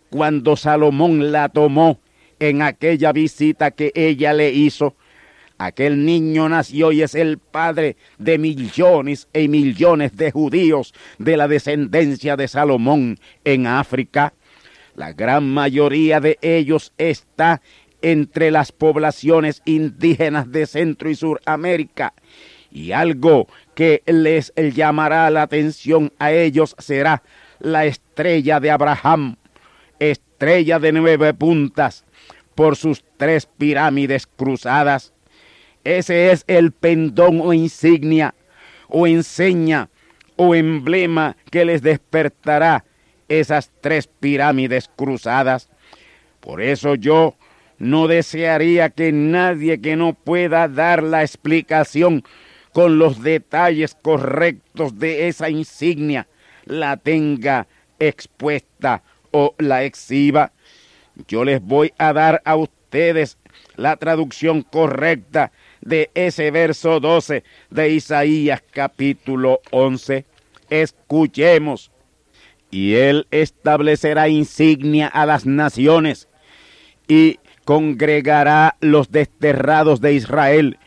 cuando 0.10 0.56
Salomón 0.56 1.32
la 1.32 1.50
tomó 1.50 2.00
en 2.40 2.62
aquella 2.62 3.12
visita 3.12 3.72
que 3.72 3.92
ella 3.96 4.34
le 4.34 4.52
hizo. 4.52 4.96
Aquel 5.58 6.06
niño 6.06 6.50
nació 6.50 6.92
y 6.92 7.02
es 7.02 7.16
el 7.16 7.40
padre 7.40 7.98
de 8.20 8.38
millones 8.38 9.28
y 9.34 9.48
millones 9.48 10.16
de 10.16 10.32
judíos 10.32 10.94
de 11.18 11.36
la 11.36 11.48
descendencia 11.48 12.36
de 12.36 12.48
Salomón 12.48 13.18
en 13.44 13.66
África. 13.66 14.34
La 14.96 15.14
gran 15.14 15.52
mayoría 15.52 16.20
de 16.20 16.38
ellos 16.42 16.94
está 16.98 17.62
entre 18.02 18.52
las 18.52 18.72
poblaciones 18.72 19.64
indígenas 19.66 20.52
de 20.52 20.68
Centro 20.68 21.10
y 21.10 21.16
Suramérica. 21.16 22.14
Y 22.72 22.92
algo 22.92 23.48
que 23.74 24.04
les 24.06 24.54
llamará 24.56 25.30
la 25.32 25.44
atención 25.44 26.14
a 26.20 26.32
ellos 26.32 26.76
será 26.78 27.24
la 27.60 27.86
estrella 27.86 28.60
de 28.60 28.70
Abraham, 28.70 29.38
estrella 30.38 30.78
de 30.78 30.92
nueve 30.92 31.34
puntas, 31.34 32.06
por 32.54 32.76
sus 32.76 33.04
tres 33.18 33.48
pirámides 33.48 34.28
cruzadas. 34.28 35.12
Ese 35.84 36.32
es 36.32 36.44
el 36.46 36.72
pendón 36.72 37.42
o 37.42 37.54
insignia, 37.54 38.36
o 38.88 39.08
enseña, 39.08 39.90
o 40.36 40.54
emblema 40.54 41.38
que 41.50 41.66
les 41.66 41.82
despertará 41.82 42.86
esas 43.28 43.72
tres 43.82 44.06
pirámides 44.06 44.92
cruzadas. 44.96 45.70
Por 46.40 46.62
eso 46.62 46.94
yo 46.94 47.34
no 47.80 48.08
desearía 48.08 48.92
que 48.92 49.12
nadie 49.12 49.82
que 49.82 49.96
no 49.96 50.14
pueda 50.14 50.68
dar 50.68 51.02
la 51.02 51.24
explicación 51.24 52.24
con 52.74 53.00
los 53.00 53.24
detalles 53.24 53.98
correctos 54.00 55.00
de 55.00 55.30
esa 55.30 55.50
insignia 55.50 56.28
la 56.66 56.96
tenga 56.98 57.66
expuesta 57.98 59.02
o 59.32 59.56
la 59.58 59.84
exhiba. 59.84 60.52
Yo 61.28 61.44
les 61.44 61.62
voy 61.62 61.94
a 61.98 62.14
dar 62.14 62.42
a 62.46 62.56
ustedes 62.56 63.38
la 63.76 63.98
traducción 63.98 64.62
correcta 64.62 65.52
de 65.82 66.10
ese 66.14 66.52
verso 66.52 67.00
12 67.00 67.44
de 67.70 67.90
Isaías 67.90 68.64
capítulo 68.72 69.62
11. 69.72 70.26
Escuchemos. 70.70 71.92
Y 72.70 72.96
él 72.96 73.28
establecerá 73.32 74.28
insignia 74.28 75.08
a 75.08 75.26
las 75.26 75.46
naciones 75.46 76.28
y 77.08 77.40
congregará 77.64 78.76
los 78.82 79.10
desterrados 79.10 80.02
de 80.02 80.14
Israel 80.14 80.78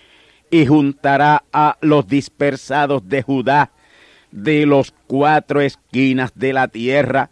y 0.51 0.67
juntará 0.67 1.45
a 1.53 1.79
los 1.81 2.07
dispersados 2.07 3.09
de 3.09 3.23
Judá 3.23 3.73
de 4.31 4.67
los 4.67 4.95
cuatro 5.07 5.61
esquinas 5.61 6.33
de 6.35 6.53
la 6.53 6.69
tierra. 6.69 7.31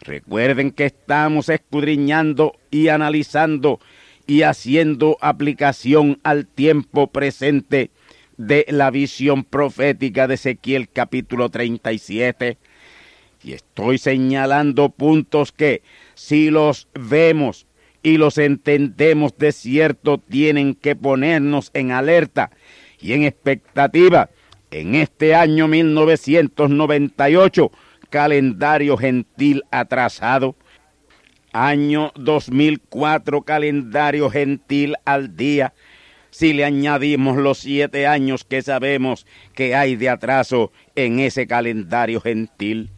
Recuerden 0.00 0.70
que 0.70 0.86
estamos 0.86 1.50
escudriñando 1.50 2.54
y 2.70 2.88
analizando 2.88 3.80
y 4.26 4.42
haciendo 4.42 5.18
aplicación 5.20 6.20
al 6.22 6.46
tiempo 6.46 7.08
presente 7.08 7.90
de 8.38 8.64
la 8.68 8.90
visión 8.90 9.44
profética 9.44 10.26
de 10.26 10.34
Ezequiel 10.34 10.88
capítulo 10.88 11.50
37. 11.50 12.56
Y 13.42 13.52
estoy 13.52 13.98
señalando 13.98 14.88
puntos 14.88 15.52
que 15.52 15.82
si 16.14 16.50
los 16.50 16.88
vemos 16.94 17.66
y 18.02 18.16
los 18.16 18.38
entendemos 18.38 19.36
de 19.36 19.52
cierto 19.52 20.16
tienen 20.16 20.74
que 20.74 20.96
ponernos 20.96 21.70
en 21.74 21.92
alerta 21.92 22.50
y 23.00 23.12
en 23.12 23.24
expectativa 23.24 24.30
en 24.70 24.94
este 24.94 25.34
año 25.34 25.68
1998, 25.68 27.70
calendario 28.10 28.96
gentil 28.96 29.62
atrasado, 29.70 30.56
año 31.52 32.12
2004, 32.16 33.42
calendario 33.42 34.30
gentil 34.30 34.96
al 35.04 35.36
día, 35.36 35.74
si 36.30 36.52
le 36.52 36.64
añadimos 36.64 37.36
los 37.36 37.58
siete 37.58 38.06
años 38.06 38.44
que 38.44 38.62
sabemos 38.62 39.26
que 39.54 39.74
hay 39.74 39.96
de 39.96 40.08
atraso 40.08 40.72
en 40.94 41.18
ese 41.20 41.46
calendario 41.46 42.20
gentil. 42.20 42.90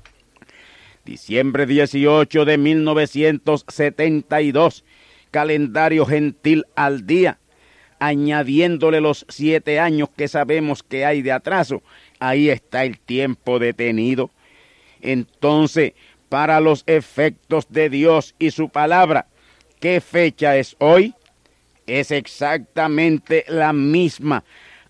Diciembre 1.05 1.67
18 1.67 2.45
de 2.45 2.59
1972, 2.59 4.85
calendario 5.31 6.07
gentil 6.07 6.65
al 6.77 7.07
día, 7.07 7.39
añadiéndole 7.99 9.01
los 9.01 9.27
siete 9.29 9.81
años 9.81 10.09
que 10.17 10.29
sabemos 10.29 10.83
que 10.83 11.05
hay 11.05 11.23
de 11.23 11.33
atraso, 11.33 11.83
ahí 12.21 12.51
está 12.51 12.85
el 12.85 12.99
tiempo 12.99 13.59
detenido. 13.59 14.31
Entonces, 15.03 15.93
para 16.29 16.61
los 16.61 16.85
efectos 16.87 17.67
de 17.69 17.91
Dios 17.91 18.35
y 18.39 18.53
su 18.53 18.71
palabra, 18.71 19.27
¿qué 19.81 20.01
fecha 20.01 20.57
es 20.57 20.77
hoy? 20.79 21.15
Es 21.87 22.11
exactamente 22.11 23.45
la 23.49 23.75
misma 23.75 24.45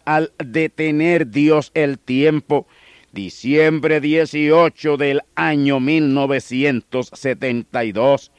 al 0.04 0.32
detener 0.38 1.28
Dios 1.28 1.70
el 1.74 1.98
tiempo 1.98 2.66
diciembre 3.12 4.00
18 4.00 4.96
del 4.96 5.20
año 5.34 5.80
1972. 5.80 8.32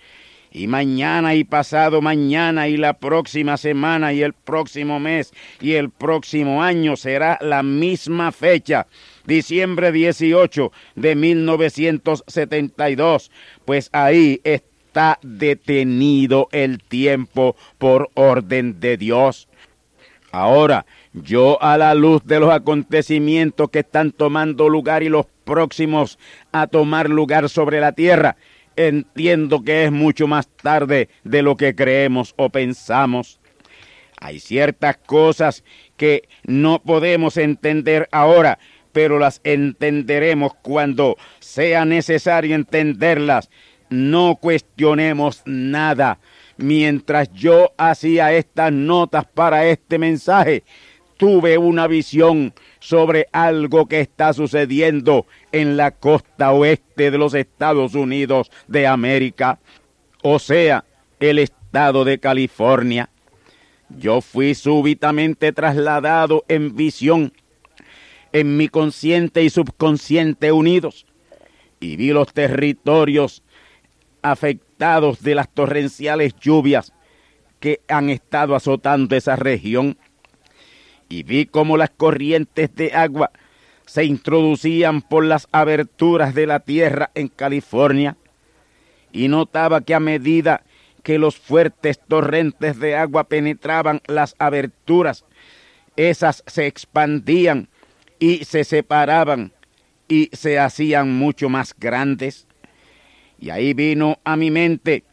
Y 0.52 0.68
mañana 0.68 1.34
y 1.34 1.46
pasado 1.46 2.02
mañana 2.02 2.68
y 2.68 2.78
la 2.78 2.94
próxima 2.94 3.58
semana 3.58 4.14
y 4.14 4.22
el 4.22 4.34
próximo 4.34 5.00
mes 5.00 5.34
y 5.60 5.74
el 5.74 5.90
próximo 5.90 6.62
año 6.62 6.96
será 6.96 7.40
la 7.42 7.64
misma 7.64 8.32
fecha, 8.32 8.86
diciembre 9.26 9.92
18 9.92 10.72
de 10.96 11.16
1972, 11.16 13.32
pues 13.66 13.90
ahí 13.92 14.42
está 14.44 15.20
detenido 15.22 16.48
el 16.52 16.82
tiempo 16.84 17.56
por 17.78 18.10
orden 18.14 18.80
de 18.80 18.98
Dios. 18.98 19.48
Ahora, 20.32 20.86
yo 21.14 21.62
a 21.62 21.78
la 21.78 21.94
luz 21.94 22.24
de 22.26 22.40
los 22.40 22.52
acontecimientos 22.52 23.70
que 23.70 23.80
están 23.80 24.12
tomando 24.12 24.68
lugar 24.68 25.04
y 25.04 25.10
los 25.10 25.28
próximos 25.44 26.18
a 26.52 26.66
tomar 26.66 27.10
lugar 27.10 27.50
sobre 27.50 27.80
la 27.80 27.92
tierra, 27.92 28.36
entiendo 28.76 29.64
que 29.64 29.86
es 29.86 29.92
mucho 29.92 30.28
más 30.28 30.48
tarde 30.48 31.10
de 31.24 31.44
lo 31.44 31.56
que 31.56 31.76
creemos 31.76 32.34
o 32.38 32.50
pensamos. 32.50 33.40
Hay 34.20 34.40
ciertas 34.40 34.98
cosas 34.98 35.64
que 35.98 36.28
no 36.46 36.82
podemos 36.82 37.38
entender 37.38 38.08
ahora, 38.12 38.58
pero 38.94 39.20
las 39.20 39.42
entenderemos 39.44 40.54
cuando 40.62 41.18
sea 41.40 41.84
necesario 41.84 42.56
entenderlas. 42.56 43.50
No 43.90 44.38
cuestionemos 44.38 45.42
nada. 45.46 46.20
Mientras 46.58 47.32
yo 47.34 47.74
hacía 47.78 48.34
estas 48.34 48.72
notas 48.72 49.26
para 49.26 49.66
este 49.66 50.00
mensaje, 50.00 50.64
tuve 51.18 51.58
una 51.58 51.88
visión 51.88 52.54
sobre 52.80 53.28
algo 53.32 53.88
que 53.88 54.02
está 54.02 54.34
sucediendo 54.34 55.26
en 55.52 55.78
la 55.78 55.92
costa 55.92 56.52
oeste 56.52 57.12
de 57.12 57.18
los 57.18 57.34
Estados 57.34 57.96
Unidos 57.96 58.52
de 58.68 58.88
América, 58.88 59.60
o 60.22 60.38
sea, 60.40 60.86
el 61.20 61.40
estado 61.40 62.04
de 62.04 62.20
California. 62.20 63.10
Yo 63.90 64.22
fui 64.22 64.56
súbitamente 64.56 65.52
trasladado 65.54 66.46
en 66.48 66.76
visión, 66.76 67.34
en 68.34 68.58
mi 68.58 68.68
consciente 68.68 69.44
y 69.44 69.50
subconsciente 69.50 70.52
unidos, 70.52 71.06
y 71.80 71.96
vi 71.96 72.12
los 72.12 72.34
territorios 72.34 73.44
afectados 74.22 75.22
de 75.22 75.36
las 75.36 75.50
torrenciales 75.50 76.36
lluvias 76.36 76.94
que 77.60 77.82
han 77.88 78.10
estado 78.10 78.56
azotando 78.56 79.16
esa 79.16 79.36
región 79.36 79.98
y 81.10 81.24
vi 81.24 81.46
cómo 81.46 81.78
las 81.78 81.92
corrientes 81.92 82.74
de 82.76 82.92
agua 82.94 83.32
se 83.86 84.04
introducían 84.06 85.02
por 85.02 85.24
las 85.26 85.48
aberturas 85.52 86.34
de 86.34 86.48
la 86.48 86.60
tierra 86.60 87.12
en 87.14 87.28
California 87.28 88.18
y 89.12 89.28
notaba 89.28 89.82
que 89.82 89.94
a 89.94 90.00
medida 90.00 90.64
que 91.04 91.20
los 91.20 91.38
fuertes 91.38 92.00
torrentes 92.08 92.80
de 92.80 92.96
agua 92.96 93.26
penetraban 93.26 94.02
las 94.08 94.36
aberturas, 94.40 95.26
esas 95.98 96.44
se 96.48 96.66
expandían 96.66 97.70
y 98.24 98.46
se 98.46 98.64
separaban 98.64 99.52
y 100.08 100.30
se 100.32 100.58
hacían 100.58 101.12
mucho 101.12 101.50
más 101.50 101.76
grandes. 101.78 102.48
Y 103.38 103.50
ahí 103.50 103.74
vino 103.74 104.18
a 104.24 104.38
mi 104.38 104.50
mente 104.50 105.04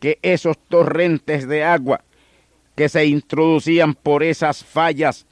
que 0.00 0.18
esos 0.22 0.56
torrentes 0.70 1.46
de 1.46 1.62
agua 1.62 2.02
que 2.74 2.88
se 2.88 3.04
introducían 3.04 3.92
por 3.92 4.22
esas 4.22 4.64
fallas 4.64 5.26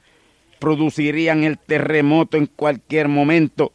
producirían 0.59 1.43
el 1.43 1.57
terremoto 1.57 2.37
en 2.37 2.45
cualquier 2.45 3.07
momento 3.07 3.73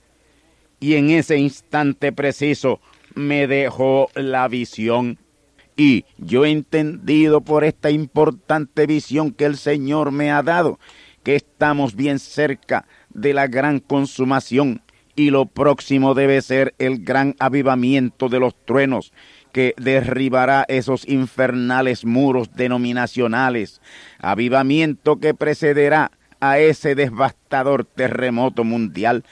y 0.79 0.95
en 0.95 1.11
ese 1.11 1.37
instante 1.37 2.13
preciso 2.13 2.81
me 3.17 3.49
dejó 3.49 4.09
la 4.15 4.47
visión. 4.47 5.19
Y 5.77 6.05
yo 6.17 6.45
he 6.45 6.53
entendido 6.53 7.41
por 7.41 7.65
esta 7.65 7.91
importante 7.91 8.87
visión 8.87 9.33
que 9.33 9.47
el 9.47 9.57
Señor 9.57 10.13
me 10.13 10.31
ha 10.31 10.45
dado, 10.45 10.79
que 11.25 11.35
estamos 11.35 11.97
bien 11.97 12.21
cerca 12.21 12.87
de 13.21 13.35
la 13.35 13.47
gran 13.47 13.81
consumación 13.81 14.83
y 15.17 15.31
lo 15.31 15.47
próximo 15.47 16.15
debe 16.15 16.41
ser 16.43 16.75
el 16.79 17.05
gran 17.05 17.35
avivamiento 17.41 18.29
de 18.29 18.39
los 18.39 18.55
truenos 18.65 19.13
que 19.53 19.75
derribará 19.77 20.65
esos 20.69 21.09
infernales 21.09 22.05
muros 22.05 22.55
denominacionales, 22.55 23.81
avivamiento 24.21 25.19
que 25.19 25.35
precederá 25.35 26.13
a 26.41 26.59
ese 26.59 26.95
devastador 26.95 27.85
terremoto 27.85 28.63
mundial 28.63 29.25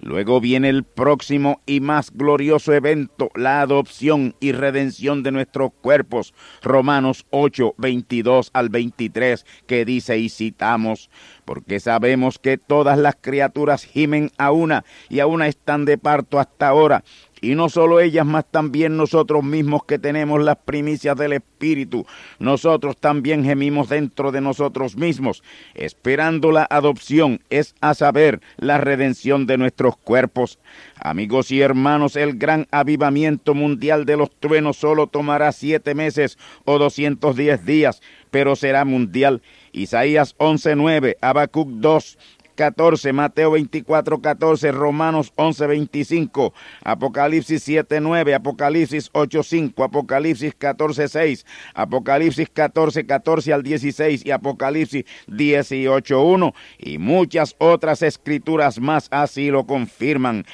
Luego 0.00 0.40
viene 0.40 0.68
el 0.68 0.84
próximo 0.84 1.60
y 1.66 1.80
más 1.80 2.10
glorioso 2.12 2.72
evento, 2.72 3.30
la 3.34 3.60
adopción 3.60 4.34
y 4.40 4.52
redención 4.52 5.22
de 5.22 5.32
nuestros 5.32 5.72
cuerpos. 5.80 6.34
Romanos 6.62 7.26
8, 7.30 7.74
22 7.78 8.50
al 8.52 8.68
23, 8.68 9.46
que 9.66 9.84
dice 9.84 10.18
y 10.18 10.28
citamos, 10.28 11.10
porque 11.44 11.80
sabemos 11.80 12.38
que 12.38 12.58
todas 12.58 12.98
las 12.98 13.16
criaturas 13.20 13.84
gimen 13.84 14.30
a 14.36 14.52
una 14.52 14.84
y 15.08 15.20
a 15.20 15.26
una 15.26 15.48
están 15.48 15.84
de 15.84 15.98
parto 15.98 16.38
hasta 16.38 16.68
ahora 16.68 17.02
y 17.40 17.54
no 17.54 17.68
solo 17.68 18.00
ellas, 18.00 18.24
más 18.24 18.44
también 18.50 18.96
nosotros 18.96 19.44
mismos 19.44 19.84
que 19.84 19.98
tenemos 19.98 20.42
las 20.42 20.56
primicias 20.56 21.16
del 21.16 21.34
Espíritu. 21.34 22.06
Nosotros 22.38 22.96
también 22.96 23.44
gemimos 23.44 23.88
dentro 23.88 24.32
de 24.32 24.40
nosotros 24.40 24.96
mismos, 24.96 25.42
esperando 25.74 26.50
la 26.50 26.66
adopción, 26.68 27.40
es 27.50 27.74
a 27.80 27.94
saber, 27.94 28.40
la 28.56 28.78
redención 28.78 29.46
de 29.46 29.58
nuestros 29.58 29.96
cuerpos. 29.96 30.58
Amigos 30.98 31.50
y 31.50 31.60
hermanos, 31.60 32.16
el 32.16 32.38
gran 32.38 32.66
avivamiento 32.70 33.54
mundial 33.54 34.06
de 34.06 34.16
los 34.16 34.30
truenos 34.30 34.78
solo 34.78 35.06
tomará 35.06 35.52
siete 35.52 35.94
meses 35.94 36.38
o 36.64 36.78
doscientos 36.78 37.36
diez 37.36 37.64
días, 37.64 38.00
pero 38.30 38.56
será 38.56 38.84
mundial. 38.84 39.42
Isaías 39.72 40.34
11.9, 40.38 41.16
Habacuc 41.20 41.68
2, 41.68 42.18
14, 42.56 43.12
Mateo 43.12 43.52
24, 43.52 44.20
14, 44.20 44.72
Romanos 44.72 45.32
11, 45.36 45.66
25, 45.66 46.52
Apocalipsis 46.82 47.62
7, 47.62 48.00
9, 48.00 48.34
Apocalipsis 48.34 49.10
8, 49.12 49.42
5, 49.42 49.84
Apocalipsis 49.84 50.54
14, 50.56 51.08
6, 51.08 51.46
Apocalipsis 51.74 52.48
14, 52.52 53.06
14 53.06 53.52
al 53.52 53.62
16 53.62 54.26
y 54.26 54.30
Apocalipsis 54.32 55.04
18, 55.28 56.22
1 56.22 56.54
y 56.78 56.98
muchas 56.98 57.54
otras 57.58 58.02
escrituras 58.02 58.80
más 58.80 59.08
así 59.10 59.50
lo 59.50 59.66
confirman. 59.66 60.44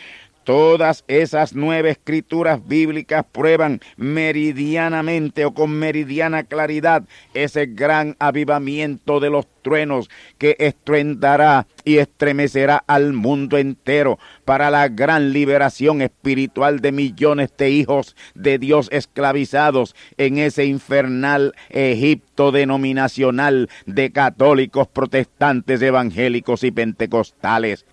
Todas 0.45 1.05
esas 1.07 1.55
nueve 1.55 1.91
escrituras 1.91 2.67
bíblicas 2.67 3.25
prueban 3.31 3.81
meridianamente 3.97 5.45
o 5.45 5.55
con 5.55 5.71
meridiana 5.71 6.43
claridad 6.43 7.05
ese 7.33 7.67
gran 7.67 8.17
avivamiento 8.19 9.21
de 9.21 9.31
los 9.31 9.47
truenos 9.63 10.11
que 10.39 10.57
estruendará 10.59 11.69
y 11.85 11.99
estremecerá 11.99 12.83
al 12.89 13.13
mundo 13.13 13.57
entero 13.57 14.19
para 14.45 14.71
la 14.71 14.89
gran 14.89 15.33
liberación 15.33 16.03
espiritual 16.03 16.81
de 16.81 16.91
millones 16.91 17.51
de 17.57 17.71
hijos 17.71 18.17
de 18.35 18.59
Dios 18.59 18.89
esclavizados 18.91 19.95
en 20.17 20.39
ese 20.39 20.65
infernal 20.65 21.55
Egipto 21.71 22.51
denominacional 22.51 23.69
de 23.87 24.11
católicos, 24.11 24.89
protestantes, 24.89 25.81
evangélicos 25.83 26.65
y 26.65 26.73
pentecostales. 26.73 27.87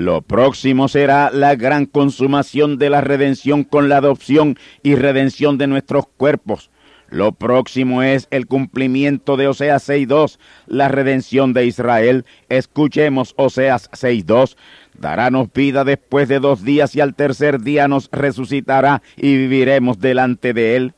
Lo 0.00 0.22
próximo 0.22 0.88
será 0.88 1.30
la 1.30 1.56
gran 1.56 1.84
consumación 1.84 2.78
de 2.78 2.88
la 2.88 3.02
redención 3.02 3.64
con 3.64 3.90
la 3.90 3.98
adopción 3.98 4.56
y 4.82 4.94
redención 4.94 5.58
de 5.58 5.66
nuestros 5.66 6.06
cuerpos. 6.16 6.70
Lo 7.10 7.32
próximo 7.32 8.02
es 8.02 8.26
el 8.30 8.46
cumplimiento 8.46 9.36
de 9.36 9.48
Oseas 9.48 9.86
6.2, 9.90 10.38
la 10.68 10.88
redención 10.88 11.52
de 11.52 11.66
Israel. 11.66 12.24
Escuchemos 12.48 13.34
Oseas 13.36 13.90
6.2. 13.90 14.56
Darános 14.98 15.52
vida 15.52 15.84
después 15.84 16.28
de 16.28 16.40
dos 16.40 16.64
días 16.64 16.96
y 16.96 17.02
al 17.02 17.14
tercer 17.14 17.60
día 17.60 17.86
nos 17.86 18.08
resucitará 18.10 19.02
y 19.18 19.36
viviremos 19.36 20.00
delante 20.00 20.54
de 20.54 20.76
él. 20.76 20.94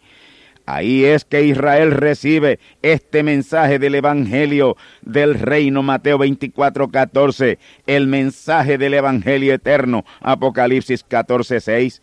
Ahí 0.65 1.05
es 1.05 1.25
que 1.25 1.43
Israel 1.43 1.91
recibe 1.91 2.61
este 2.83 3.23
mensaje 3.23 3.79
del 3.79 3.97
Evangelio 3.97 4.77
del 5.03 5.35
Reino, 5.35 5.83
Mateo 5.83 6.19
24, 6.19 6.89
14, 6.89 7.59
el 7.87 8.07
mensaje 8.07 8.79
del 8.79 8.95
Evangelio 8.95 9.55
eterno, 9.55 10.05
Apocalipsis 10.21 11.03
14, 11.03 11.61
6. 11.61 12.03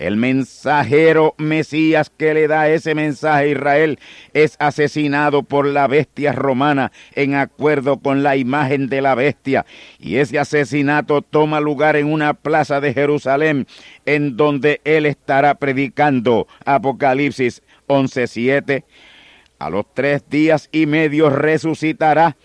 El 0.00 0.16
mensajero 0.16 1.34
Mesías 1.36 2.10
que 2.16 2.32
le 2.32 2.48
da 2.48 2.70
ese 2.70 2.94
mensaje 2.94 3.44
a 3.44 3.46
Israel 3.48 3.98
es 4.32 4.56
asesinado 4.58 5.42
por 5.42 5.66
la 5.66 5.86
bestia 5.88 6.32
romana 6.32 6.90
en 7.14 7.34
acuerdo 7.34 7.98
con 7.98 8.22
la 8.22 8.34
imagen 8.36 8.88
de 8.88 9.02
la 9.02 9.14
bestia. 9.14 9.66
Y 9.98 10.16
ese 10.16 10.38
asesinato 10.38 11.20
toma 11.20 11.60
lugar 11.60 11.96
en 11.96 12.10
una 12.10 12.32
plaza 12.32 12.80
de 12.80 12.94
Jerusalén 12.94 13.66
en 14.06 14.38
donde 14.38 14.80
él 14.84 15.04
estará 15.04 15.54
predicando 15.56 16.48
Apocalipsis 16.64 17.62
11.7. 17.90 18.84
A 19.58 19.68
los 19.68 19.84
tres 19.92 20.22
días 20.30 20.68
y 20.72 20.86
medio 20.86 21.28
resucitará 21.28 22.36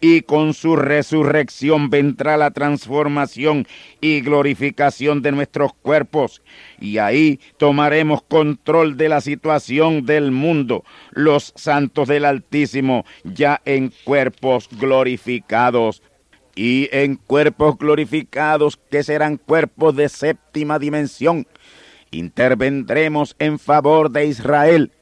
y 0.00 0.22
con 0.22 0.52
su 0.54 0.76
resurrección 0.76 1.90
vendrá 1.90 2.36
la 2.36 2.50
transformación 2.50 3.66
y 4.00 4.20
glorificación 4.20 5.22
de 5.22 5.32
nuestros 5.32 5.72
cuerpos. 5.74 6.42
Y 6.80 6.98
ahí 6.98 7.40
tomaremos 7.56 8.22
control 8.22 8.96
de 8.96 9.08
la 9.08 9.20
situación 9.20 10.04
del 10.04 10.32
mundo, 10.32 10.84
los 11.12 11.52
santos 11.56 12.08
del 12.08 12.24
Altísimo, 12.24 13.04
ya 13.24 13.60
en 13.64 13.92
cuerpos 14.04 14.68
glorificados. 14.70 16.02
Y 16.58 16.88
en 16.90 17.16
cuerpos 17.16 17.76
glorificados 17.76 18.78
que 18.90 19.02
serán 19.02 19.36
cuerpos 19.36 19.94
de 19.94 20.08
séptima 20.08 20.78
dimensión, 20.78 21.46
intervendremos 22.16 23.36
en 23.38 23.58
favor 23.58 24.10
de 24.10 24.26
Israel 24.26 24.92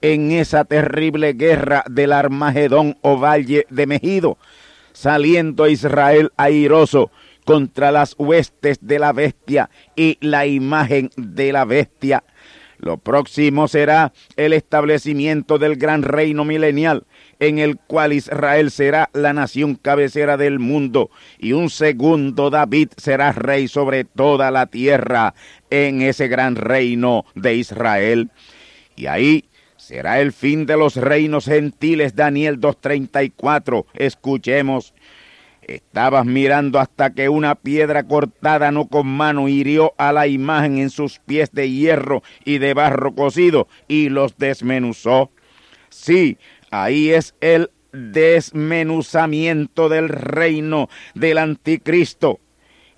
en 0.00 0.30
esa 0.32 0.64
terrible 0.64 1.34
guerra 1.34 1.84
del 1.90 2.12
Armagedón 2.12 2.96
o 3.02 3.18
Valle 3.18 3.66
de 3.70 3.86
Mejido, 3.86 4.38
saliendo 4.92 5.68
Israel 5.68 6.32
airoso 6.36 7.10
contra 7.44 7.90
las 7.90 8.14
huestes 8.18 8.78
de 8.80 8.98
la 8.98 9.12
bestia 9.12 9.70
y 9.96 10.18
la 10.20 10.46
imagen 10.46 11.10
de 11.16 11.52
la 11.52 11.64
bestia. 11.64 12.24
Lo 12.80 12.96
próximo 12.96 13.68
será 13.68 14.12
el 14.36 14.54
establecimiento 14.54 15.58
del 15.58 15.76
gran 15.76 16.02
reino 16.02 16.46
milenial, 16.46 17.04
en 17.38 17.58
el 17.58 17.76
cual 17.76 18.14
Israel 18.14 18.70
será 18.70 19.10
la 19.12 19.34
nación 19.34 19.74
cabecera 19.74 20.38
del 20.38 20.58
mundo 20.58 21.10
y 21.38 21.52
un 21.52 21.68
segundo 21.68 22.48
David 22.48 22.88
será 22.96 23.32
rey 23.32 23.68
sobre 23.68 24.04
toda 24.04 24.50
la 24.50 24.66
tierra 24.66 25.34
en 25.68 26.00
ese 26.00 26.28
gran 26.28 26.56
reino 26.56 27.26
de 27.34 27.56
Israel. 27.56 28.30
Y 28.96 29.06
ahí 29.06 29.44
será 29.76 30.20
el 30.20 30.32
fin 30.32 30.64
de 30.64 30.78
los 30.78 30.96
reinos 30.96 31.44
gentiles, 31.44 32.16
Daniel 32.16 32.60
2.34. 32.60 33.84
Escuchemos. 33.92 34.94
Estabas 35.70 36.26
mirando 36.26 36.80
hasta 36.80 37.14
que 37.14 37.28
una 37.28 37.54
piedra 37.54 38.02
cortada 38.02 38.72
no 38.72 38.88
con 38.88 39.06
mano 39.06 39.48
hirió 39.48 39.94
a 39.98 40.12
la 40.12 40.26
imagen 40.26 40.78
en 40.78 40.90
sus 40.90 41.20
pies 41.20 41.52
de 41.52 41.70
hierro 41.70 42.24
y 42.44 42.58
de 42.58 42.74
barro 42.74 43.14
cocido 43.14 43.68
y 43.86 44.08
los 44.08 44.36
desmenuzó. 44.36 45.30
Sí, 45.88 46.38
ahí 46.72 47.10
es 47.10 47.36
el 47.40 47.70
desmenuzamiento 47.92 49.88
del 49.88 50.08
reino 50.08 50.88
del 51.14 51.38
anticristo 51.38 52.40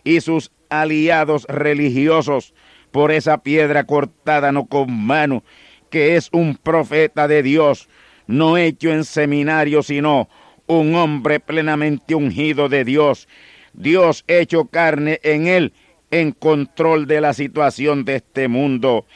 y 0.02 0.22
sus 0.22 0.50
aliados 0.70 1.44
religiosos 1.50 2.54
por 2.90 3.12
esa 3.12 3.42
piedra 3.42 3.84
cortada 3.84 4.50
no 4.50 4.64
con 4.64 4.90
mano, 4.90 5.44
que 5.90 6.16
es 6.16 6.30
un 6.32 6.56
profeta 6.56 7.28
de 7.28 7.42
Dios, 7.42 7.90
no 8.26 8.56
hecho 8.56 8.90
en 8.90 9.04
seminario, 9.04 9.82
sino 9.82 10.30
un 10.78 10.94
hombre 10.94 11.40
plenamente 11.40 12.14
ungido 12.14 12.68
de 12.68 12.84
Dios, 12.84 13.28
Dios 13.72 14.24
hecho 14.28 14.66
carne 14.66 15.20
en 15.22 15.46
él, 15.46 15.72
en 16.10 16.32
control 16.32 17.06
de 17.06 17.20
la 17.20 17.32
situación 17.32 18.04
de 18.04 18.16
este 18.16 18.48
mundo, 18.48 19.06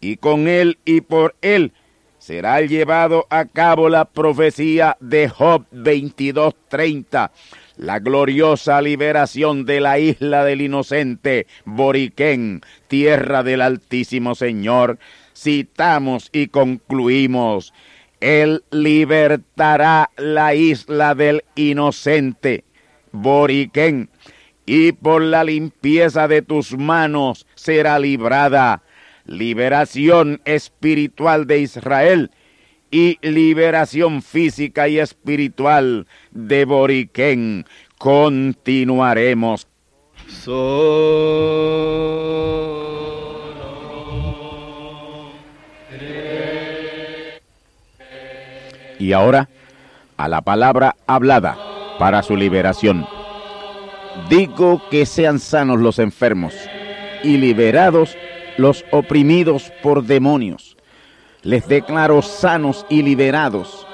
y 0.00 0.16
con 0.16 0.48
él 0.48 0.78
y 0.84 1.00
por 1.00 1.34
él 1.42 1.72
será 2.24 2.62
llevado 2.62 3.26
a 3.28 3.44
cabo 3.44 3.90
la 3.90 4.06
profecía 4.06 4.96
de 4.98 5.28
Job 5.28 5.66
22:30, 5.72 7.32
la 7.76 7.98
gloriosa 7.98 8.80
liberación 8.80 9.66
de 9.66 9.80
la 9.80 9.98
isla 9.98 10.42
del 10.42 10.62
inocente 10.62 11.46
Boriquén, 11.66 12.62
tierra 12.88 13.42
del 13.42 13.60
Altísimo 13.60 14.34
Señor. 14.34 14.98
Citamos 15.36 16.30
y 16.32 16.46
concluimos. 16.46 17.74
Él 18.24 18.64
libertará 18.70 20.10
la 20.16 20.54
isla 20.54 21.14
del 21.14 21.44
inocente, 21.56 22.64
Boriquén, 23.12 24.08
y 24.64 24.92
por 24.92 25.20
la 25.20 25.44
limpieza 25.44 26.26
de 26.26 26.40
tus 26.40 26.74
manos 26.74 27.46
será 27.54 27.98
librada. 27.98 28.82
Liberación 29.26 30.40
espiritual 30.46 31.46
de 31.46 31.58
Israel 31.58 32.30
y 32.90 33.18
liberación 33.20 34.22
física 34.22 34.88
y 34.88 35.00
espiritual 35.00 36.06
de 36.30 36.64
Boriquén. 36.64 37.66
Continuaremos. 37.98 39.68
Y 49.04 49.12
ahora 49.12 49.50
a 50.16 50.28
la 50.28 50.40
palabra 50.40 50.96
hablada 51.06 51.58
para 51.98 52.22
su 52.22 52.36
liberación. 52.36 53.06
Digo 54.30 54.80
que 54.90 55.04
sean 55.04 55.40
sanos 55.40 55.78
los 55.78 55.98
enfermos 55.98 56.54
y 57.22 57.36
liberados 57.36 58.16
los 58.56 58.82
oprimidos 58.92 59.70
por 59.82 60.04
demonios. 60.04 60.78
Les 61.42 61.68
declaro 61.68 62.22
sanos 62.22 62.86
y 62.88 63.02
liberados. 63.02 63.86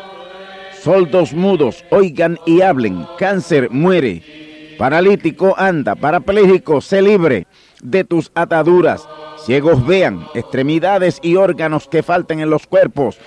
Soldos 0.80 1.32
mudos, 1.32 1.84
oigan 1.90 2.38
y 2.46 2.60
hablen. 2.60 3.04
Cáncer 3.18 3.68
muere. 3.68 4.76
Paralítico 4.78 5.56
anda. 5.58 5.96
Parapléjico 5.96 6.80
se 6.80 7.02
libre 7.02 7.48
de 7.82 8.04
tus 8.04 8.30
ataduras. 8.36 9.08
Ciegos 9.44 9.84
vean. 9.84 10.24
Extremidades 10.34 11.18
y 11.20 11.34
órganos 11.34 11.88
que 11.88 12.04
falten 12.04 12.38
en 12.38 12.50
los 12.50 12.68
cuerpos. 12.68 13.18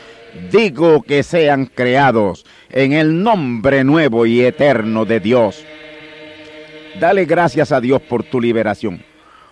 Digo 0.51 1.03
que 1.03 1.21
sean 1.23 1.67
creados 1.67 2.45
en 2.69 2.93
el 2.93 3.21
nombre 3.21 3.83
nuevo 3.83 4.25
y 4.25 4.41
eterno 4.41 5.05
de 5.05 5.19
Dios. 5.19 5.63
Dale 6.99 7.25
gracias 7.25 7.71
a 7.71 7.79
Dios 7.79 8.01
por 8.01 8.23
tu 8.23 8.41
liberación. 8.41 9.03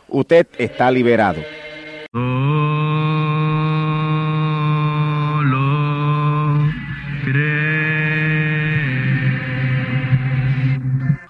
Usted 0.08 0.48
está 0.58 0.92
liberado. 0.92 1.42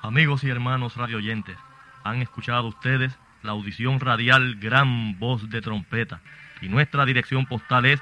Amigos 0.01 0.43
y 0.43 0.49
hermanos 0.49 0.97
radioyentes, 0.97 1.57
han 2.03 2.21
escuchado 2.21 2.67
ustedes 2.67 3.17
la 3.43 3.51
audición 3.51 3.99
radial 3.99 4.55
Gran 4.59 5.19
Voz 5.19 5.49
de 5.49 5.61
Trompeta 5.61 6.21
y 6.61 6.69
nuestra 6.69 7.05
dirección 7.05 7.45
postal 7.45 7.85
es 7.85 8.01